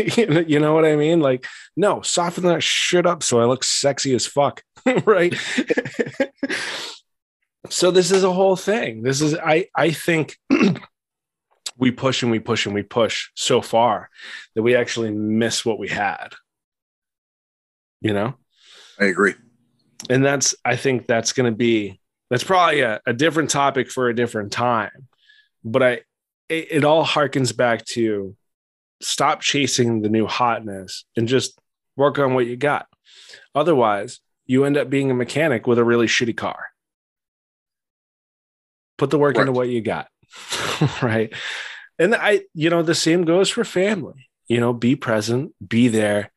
[0.47, 1.21] you know what I mean?
[1.21, 1.45] Like,
[1.77, 4.63] no, soften that shit up so I look sexy as fuck.
[5.05, 5.33] right.
[7.69, 9.03] so, this is a whole thing.
[9.03, 10.37] This is, I, I think.
[11.77, 14.09] we push and we push and we push so far
[14.53, 16.29] that we actually miss what we had.
[17.99, 18.35] You know?
[18.99, 19.33] I agree.
[20.09, 21.99] and that's i think that's going to be
[22.29, 25.07] that's probably a, a different topic for a different time
[25.63, 25.91] but i
[26.47, 28.35] it, it all harkens back to
[29.01, 31.59] stop chasing the new hotness and just
[31.97, 32.87] work on what you got
[33.53, 36.67] otherwise you end up being a mechanic with a really shitty car
[38.97, 40.07] put the work into what you got
[41.01, 41.33] right?
[41.97, 44.29] And I, you know, the same goes for family.
[44.47, 46.31] You know, be present, be there,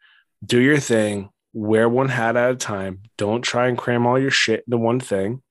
[0.45, 3.03] do your thing, wear one hat at a time.
[3.19, 5.43] Don't try and cram all your shit into one thing,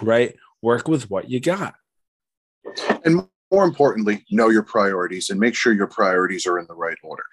[0.00, 0.34] right?
[0.62, 1.74] Work with what you got.
[3.04, 6.98] And more importantly, know your priorities and make sure your priorities are in the right
[7.02, 7.24] order.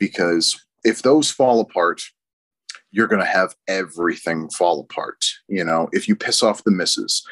[0.00, 2.02] Because if those fall apart,
[2.90, 5.24] you're going to have everything fall apart.
[5.48, 7.24] You know, if you piss off the misses,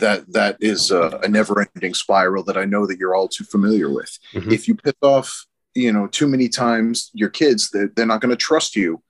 [0.00, 3.92] that that is a, a never-ending spiral that I know that you're all too familiar
[3.92, 4.18] with.
[4.32, 4.52] Mm-hmm.
[4.52, 8.30] If you piss off, you know, too many times your kids, they're, they're not going
[8.30, 9.02] to trust you.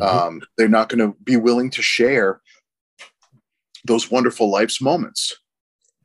[0.00, 0.18] Mm-hmm.
[0.18, 2.40] Um, they're not going to be willing to share
[3.84, 5.36] those wonderful life's moments,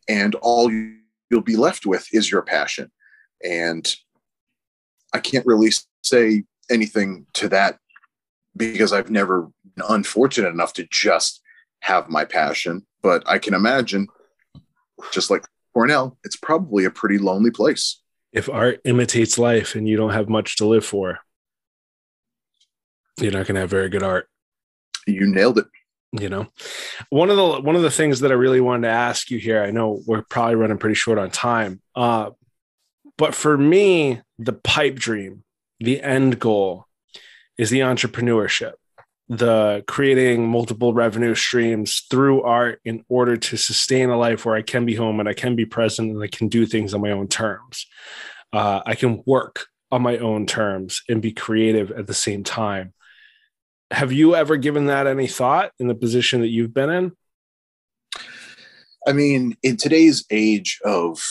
[0.09, 2.91] and all you'll be left with is your passion.
[3.43, 3.87] And
[5.13, 5.71] I can't really
[6.03, 7.77] say anything to that
[8.55, 9.43] because I've never
[9.75, 11.41] been unfortunate enough to just
[11.81, 12.85] have my passion.
[13.03, 14.07] But I can imagine,
[15.11, 18.01] just like Cornell, it's probably a pretty lonely place.
[18.33, 21.19] If art imitates life and you don't have much to live for,
[23.19, 24.29] you're not going to have very good art.
[25.05, 25.65] You nailed it.
[26.13, 26.47] You know,
[27.09, 29.61] one of the one of the things that I really wanted to ask you here.
[29.61, 32.31] I know we're probably running pretty short on time, uh,
[33.17, 35.43] but for me, the pipe dream,
[35.79, 36.85] the end goal,
[37.57, 38.73] is the entrepreneurship,
[39.29, 44.61] the creating multiple revenue streams through art in order to sustain a life where I
[44.61, 47.11] can be home and I can be present and I can do things on my
[47.11, 47.87] own terms.
[48.53, 52.93] Uh, I can work on my own terms and be creative at the same time.
[53.91, 57.11] Have you ever given that any thought in the position that you've been in?
[59.05, 61.21] I mean, in today's age of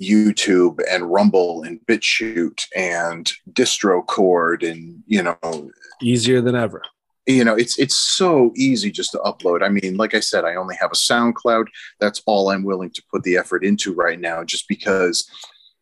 [0.00, 5.70] YouTube and Rumble and BitChute and DistroCord and you know
[6.02, 6.82] easier than ever.
[7.26, 9.62] You know, it's it's so easy just to upload.
[9.62, 11.66] I mean, like I said, I only have a SoundCloud.
[12.00, 15.28] That's all I'm willing to put the effort into right now, just because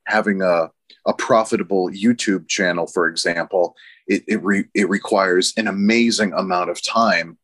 [0.06, 0.70] having a
[1.06, 6.84] a profitable YouTube channel, for example, it it, re, it requires an amazing amount of
[6.84, 7.38] time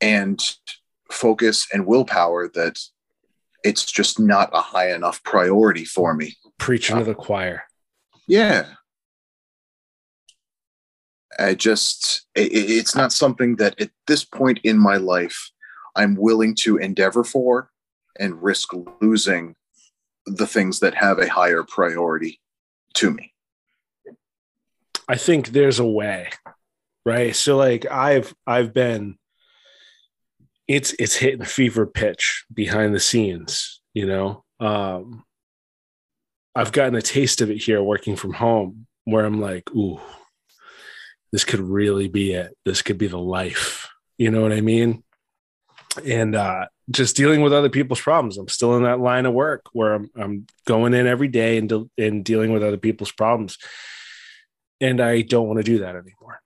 [0.00, 0.40] and
[1.10, 2.78] focus and willpower that
[3.66, 6.36] it's just not a high enough priority for me.
[6.58, 7.64] Preaching to uh, the choir.
[8.28, 8.66] Yeah.
[11.38, 15.50] I just, it, it's not something that at this point in my life
[15.96, 17.70] I'm willing to endeavor for
[18.18, 19.56] and risk losing
[20.26, 22.40] the things that have a higher priority
[22.94, 23.32] to me.
[25.08, 26.30] I think there's a way,
[27.04, 27.34] right?
[27.34, 29.18] So like I've I've been
[30.68, 34.44] it's it's hitting fever pitch behind the scenes you know?
[34.60, 35.24] Um
[36.54, 40.00] i've gotten a taste of it here working from home where i'm like ooh
[41.32, 42.56] this could really be it.
[42.64, 43.90] This could be the life.
[44.16, 45.02] You know what i mean?
[46.04, 48.38] And uh just dealing with other people's problems.
[48.38, 51.68] I'm still in that line of work where i'm, I'm going in every day and,
[51.68, 53.58] de- and dealing with other people's problems.
[54.80, 56.40] And i don't want to do that anymore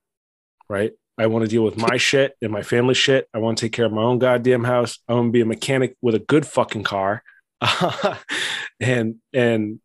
[0.68, 3.28] right I want to deal with my shit and my family shit.
[3.34, 4.98] I want to take care of my own goddamn house.
[5.06, 7.22] I want to be a mechanic with a good fucking car.
[8.80, 9.80] and and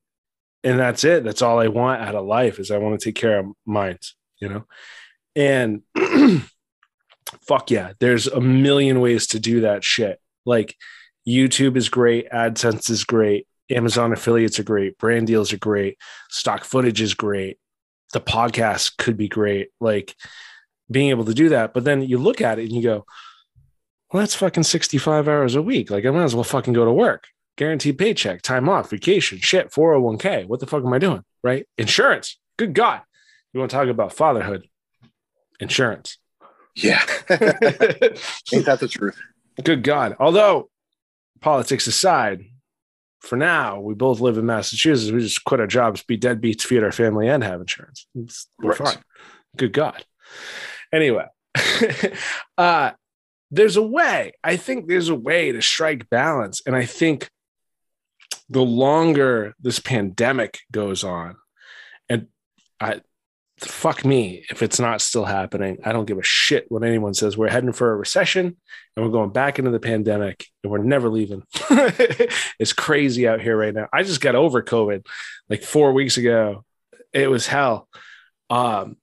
[0.64, 1.26] and that's it.
[1.26, 3.98] That's all I want out of life is I want to take care of mine,
[4.40, 4.66] you know?
[5.36, 5.82] And
[7.42, 10.22] fuck yeah, there's a million ways to do that shit.
[10.46, 10.74] Like
[11.28, 15.98] YouTube is great, AdSense is great, Amazon affiliates are great, brand deals are great,
[16.30, 17.58] stock footage is great.
[18.14, 19.68] The podcast could be great.
[19.82, 20.16] Like
[20.90, 21.74] being able to do that.
[21.74, 23.06] But then you look at it and you go,
[24.12, 25.90] well, that's fucking 65 hours a week.
[25.90, 27.28] Like I might as well fucking go to work.
[27.58, 30.46] Guaranteed paycheck, time off, vacation, shit, 401k.
[30.46, 31.24] What the fuck am I doing?
[31.44, 31.68] Right?
[31.78, 32.38] Insurance.
[32.58, 33.02] Good God.
[33.54, 34.68] You want to talk about fatherhood?
[35.60, 36.18] Insurance.
[36.76, 37.02] Yeah.
[37.30, 39.18] Ain't that the truth?
[39.64, 40.18] Good God.
[40.20, 40.70] Although
[41.40, 42.46] politics aside,
[43.26, 45.12] for now, we both live in Massachusetts.
[45.12, 48.08] We just quit our jobs, be deadbeats, feed our family, and have insurance.
[48.16, 48.78] It's, we're right.
[48.78, 49.04] fine.
[49.58, 50.06] Good God.
[50.96, 51.26] Anyway,
[52.58, 52.92] uh,
[53.52, 54.32] there's a way.
[54.42, 56.62] I think there's a way to strike balance.
[56.66, 57.30] And I think
[58.48, 61.36] the longer this pandemic goes on,
[62.08, 62.28] and
[62.80, 63.02] I
[63.60, 65.80] fuck me if it's not still happening.
[65.84, 68.56] I don't give a shit what anyone says we're heading for a recession
[68.96, 71.44] and we're going back into the pandemic and we're never leaving.
[72.60, 73.88] it's crazy out here right now.
[73.94, 75.06] I just got over COVID
[75.50, 76.64] like four weeks ago.
[77.14, 77.88] It was hell.
[78.50, 78.98] Um,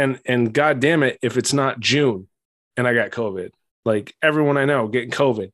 [0.00, 2.28] and and god damn it if it's not june
[2.76, 3.50] and i got covid
[3.84, 5.52] like everyone i know getting covid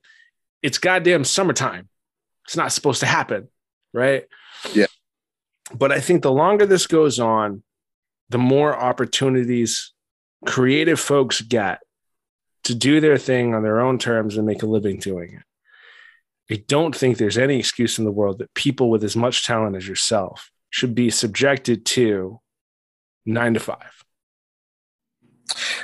[0.63, 1.89] it's goddamn summertime.
[2.47, 3.49] It's not supposed to happen
[3.93, 4.25] right?
[4.73, 4.87] Yeah.
[5.75, 7.63] But i think the longer this goes on
[8.29, 9.93] the more opportunities
[10.45, 11.81] creative folks get
[12.65, 15.43] to do their thing on their own terms and make a living doing it.
[16.53, 19.77] I don't think there's any excuse in the world that people with as much talent
[19.77, 22.41] as yourself should be subjected to
[23.25, 24.05] nine to five.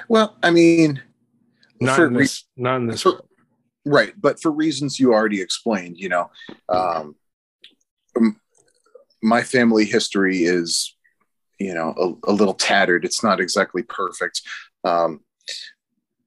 [0.08, 1.02] Well, I mean,
[1.80, 3.02] not in this, re- not in this.
[3.02, 3.22] For,
[3.84, 6.30] right, but for reasons you already explained, you know,
[6.68, 7.16] um,
[9.22, 10.96] my family history is,
[11.58, 13.04] you know, a, a little tattered.
[13.04, 14.42] It's not exactly perfect.
[14.84, 15.20] Um,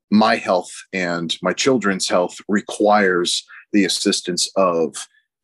[0.09, 4.95] my health and my children's health requires the assistance of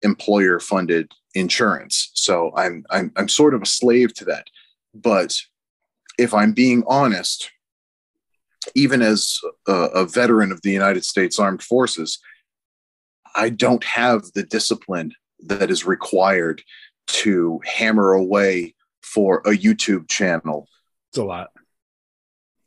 [0.02, 2.12] employer funded insurance.
[2.14, 4.48] So I'm, I'm, I'm sort of a slave to that.
[4.94, 5.36] But
[6.18, 7.52] if I'm being honest,
[8.76, 12.20] even as a, a veteran of the United States Armed Forces,
[13.36, 16.62] I don't have the discipline that is required
[17.08, 20.68] to hammer away for a YouTube channel.
[21.10, 21.50] It's a lot.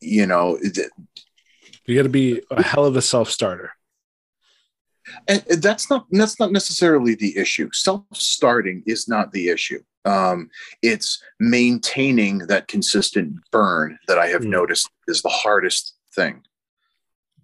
[0.01, 0.59] You know,
[1.87, 3.73] you got to be a hell of a self starter.
[5.29, 7.71] And that's not that's not necessarily the issue.
[7.73, 9.83] Self starting is not the issue.
[10.05, 10.51] Um,
[10.83, 14.49] it's maintaining that consistent burn that I have mm.
[14.49, 16.43] noticed is the hardest thing.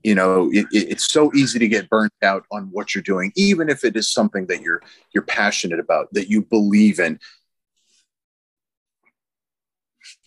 [0.02, 3.32] You know, it, it, it's so easy to get burnt out on what you're doing,
[3.36, 4.82] even if it is something that you're
[5.12, 7.18] you're passionate about, that you believe in.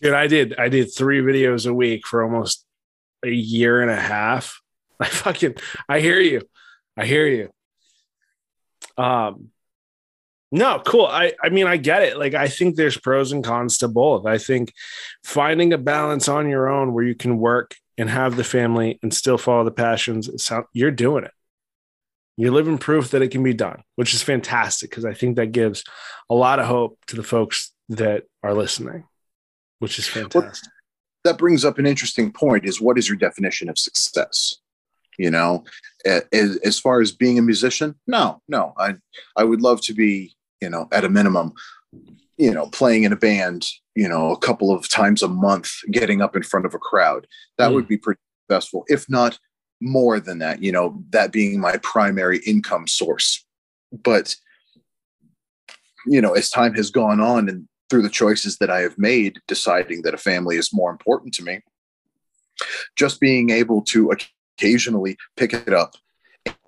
[0.00, 2.64] Dude, I did I did three videos a week for almost
[3.24, 4.60] a year and a half.
[5.00, 5.56] I fucking
[5.88, 6.42] I hear you.
[6.96, 7.50] I hear you.
[8.96, 9.50] Um
[10.54, 11.06] no, cool.
[11.06, 12.16] I I mean I get it.
[12.16, 14.24] Like I think there's pros and cons to both.
[14.24, 14.72] I think
[15.24, 19.12] finding a balance on your own where you can work and have the family and
[19.12, 21.32] still follow the passions, sound, you're doing it.
[22.36, 25.50] You're living proof that it can be done, which is fantastic because I think that
[25.50, 25.82] gives
[26.30, 29.04] a lot of hope to the folks that are listening,
[29.80, 30.70] which is fantastic.
[31.24, 34.56] Well, that brings up an interesting point is what is your definition of success?
[35.18, 35.64] You know,
[36.04, 38.96] as, as far as being a musician, no, no, I,
[39.36, 41.52] I would love to be, you know, at a minimum,
[42.38, 46.22] you know, playing in a band, you know, a couple of times a month, getting
[46.22, 47.26] up in front of a crowd.
[47.58, 47.74] That mm.
[47.74, 49.38] would be pretty successful, if not
[49.82, 53.44] more than that, you know, that being my primary income source.
[53.92, 54.34] But,
[56.06, 59.40] you know, as time has gone on and through the choices that I have made,
[59.46, 61.60] deciding that a family is more important to me,
[62.96, 64.14] just being able to
[64.56, 65.94] occasionally pick it up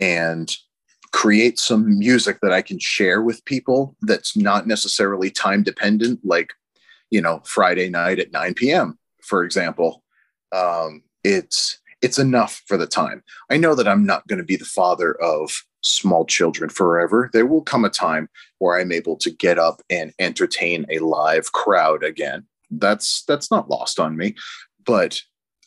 [0.00, 0.54] and
[1.16, 6.52] create some music that I can share with people that's not necessarily time dependent, like,
[7.08, 10.02] you know, Friday night at 9 p.m., for example.
[10.52, 13.24] Um, it's it's enough for the time.
[13.50, 15.50] I know that I'm not going to be the father of
[15.80, 17.30] small children forever.
[17.32, 21.52] There will come a time where I'm able to get up and entertain a live
[21.52, 22.44] crowd again.
[22.70, 24.34] That's that's not lost on me,
[24.84, 25.22] but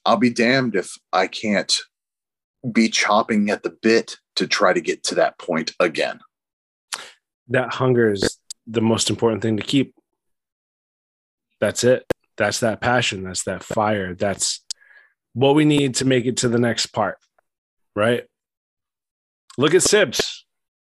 [0.06, 1.76] I'll be damned if I can't
[2.70, 6.20] be chopping at the bit to try to get to that point again.
[7.48, 8.38] That hunger is
[8.68, 9.96] the most important thing to keep.
[11.60, 12.06] That's it.
[12.38, 13.24] That's that passion.
[13.24, 14.16] That's that fire.
[14.16, 14.64] That's
[15.34, 17.18] what we need to make it to the next part,
[17.96, 18.24] right?
[19.58, 20.44] Look at Sibs.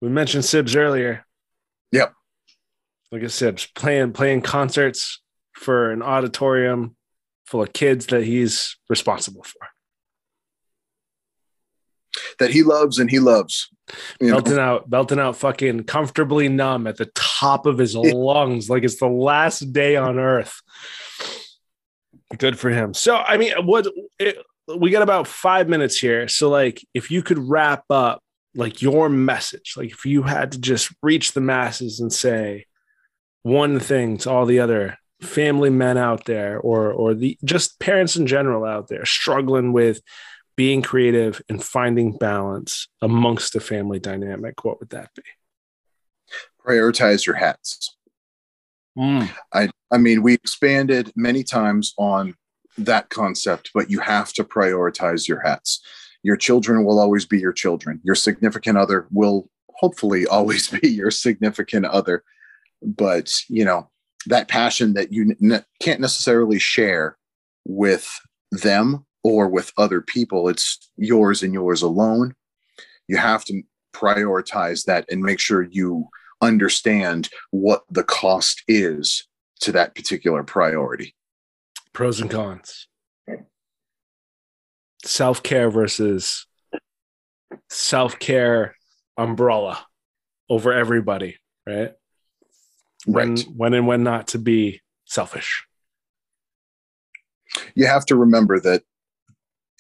[0.01, 1.25] We mentioned Sibs earlier.
[1.93, 2.13] Yep.
[3.13, 5.21] Look at Sibs playing playing concerts
[5.53, 6.97] for an auditorium
[7.47, 9.69] full of kids that he's responsible for
[12.39, 13.69] that he loves and he loves.
[14.21, 14.63] belting know?
[14.63, 19.07] out, belting out, fucking comfortably numb at the top of his lungs, like it's the
[19.07, 20.61] last day on earth.
[22.37, 22.95] Good for him.
[22.95, 23.87] So, I mean, what
[24.19, 24.39] it,
[24.77, 26.27] we got about five minutes here.
[26.29, 28.23] So, like, if you could wrap up
[28.55, 32.67] like your message, like if you had to just reach the masses and say
[33.43, 38.17] one thing to all the other family men out there or or the just parents
[38.17, 40.01] in general out there struggling with
[40.57, 45.23] being creative and finding balance amongst the family dynamic, what would that be?
[46.65, 47.97] Prioritize your hats.
[48.97, 49.31] Mm.
[49.53, 52.35] I, I mean, we expanded many times on
[52.79, 55.81] that concept, but you have to prioritize your hats.
[56.23, 58.01] Your children will always be your children.
[58.05, 62.23] Your significant other will hopefully always be your significant other.
[62.83, 63.91] But, you know,
[64.27, 67.19] that passion that you ne- can't necessarily share
[67.67, 68.09] with
[68.51, 70.49] them or with other people.
[70.49, 72.35] It's yours and yours alone.
[73.09, 76.09] You have to prioritize that and make sure you
[76.41, 79.27] understand what the cost is
[79.61, 81.15] to that particular priority.
[81.93, 82.87] Pros and cons.
[85.05, 86.47] Self care versus
[87.71, 88.77] self care
[89.17, 89.87] umbrella
[90.49, 91.37] over everybody,
[91.67, 91.93] right?
[93.07, 93.47] When, right.
[93.55, 95.65] when and when not to be selfish.
[97.75, 98.83] You have to remember that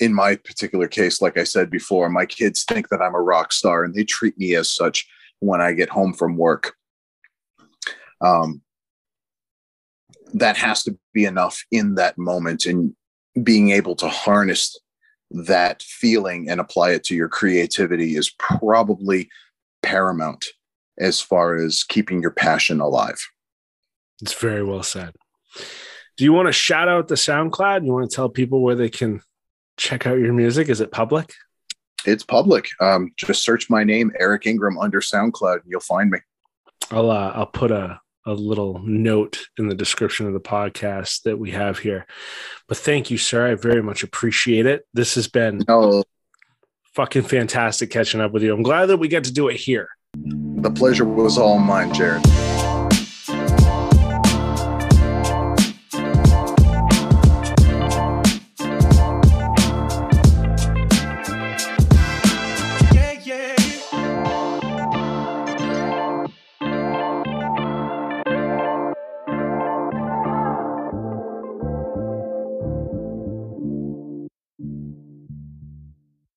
[0.01, 3.53] in my particular case, like I said before, my kids think that I'm a rock
[3.53, 5.07] star and they treat me as such.
[5.41, 6.75] when I get home from work.
[8.21, 8.63] Um,
[10.33, 12.95] that has to be enough in that moment and
[13.43, 14.79] being able to harness
[15.31, 19.29] that feeling and apply it to your creativity is probably
[19.83, 20.47] paramount
[20.99, 23.21] as far as keeping your passion alive.
[24.23, 25.15] It's very well said.
[26.17, 27.85] Do you want to shout out the SoundCloud?
[27.85, 29.21] You want to tell people where they can
[29.77, 30.69] check out your music?
[30.69, 31.33] Is it public?
[32.07, 32.69] It's public.
[32.81, 36.19] Um, just search my name, Eric Ingram, under SoundCloud, and you'll find me.
[36.91, 41.39] I'll uh, I'll put a a little note in the description of the podcast that
[41.39, 42.07] we have here.
[42.69, 43.51] But thank you, sir.
[43.51, 44.87] I very much appreciate it.
[44.95, 46.05] This has been oh.
[46.95, 48.55] fucking fantastic catching up with you.
[48.55, 49.89] I'm glad that we get to do it here.
[50.15, 52.25] The pleasure was all mine, Jared.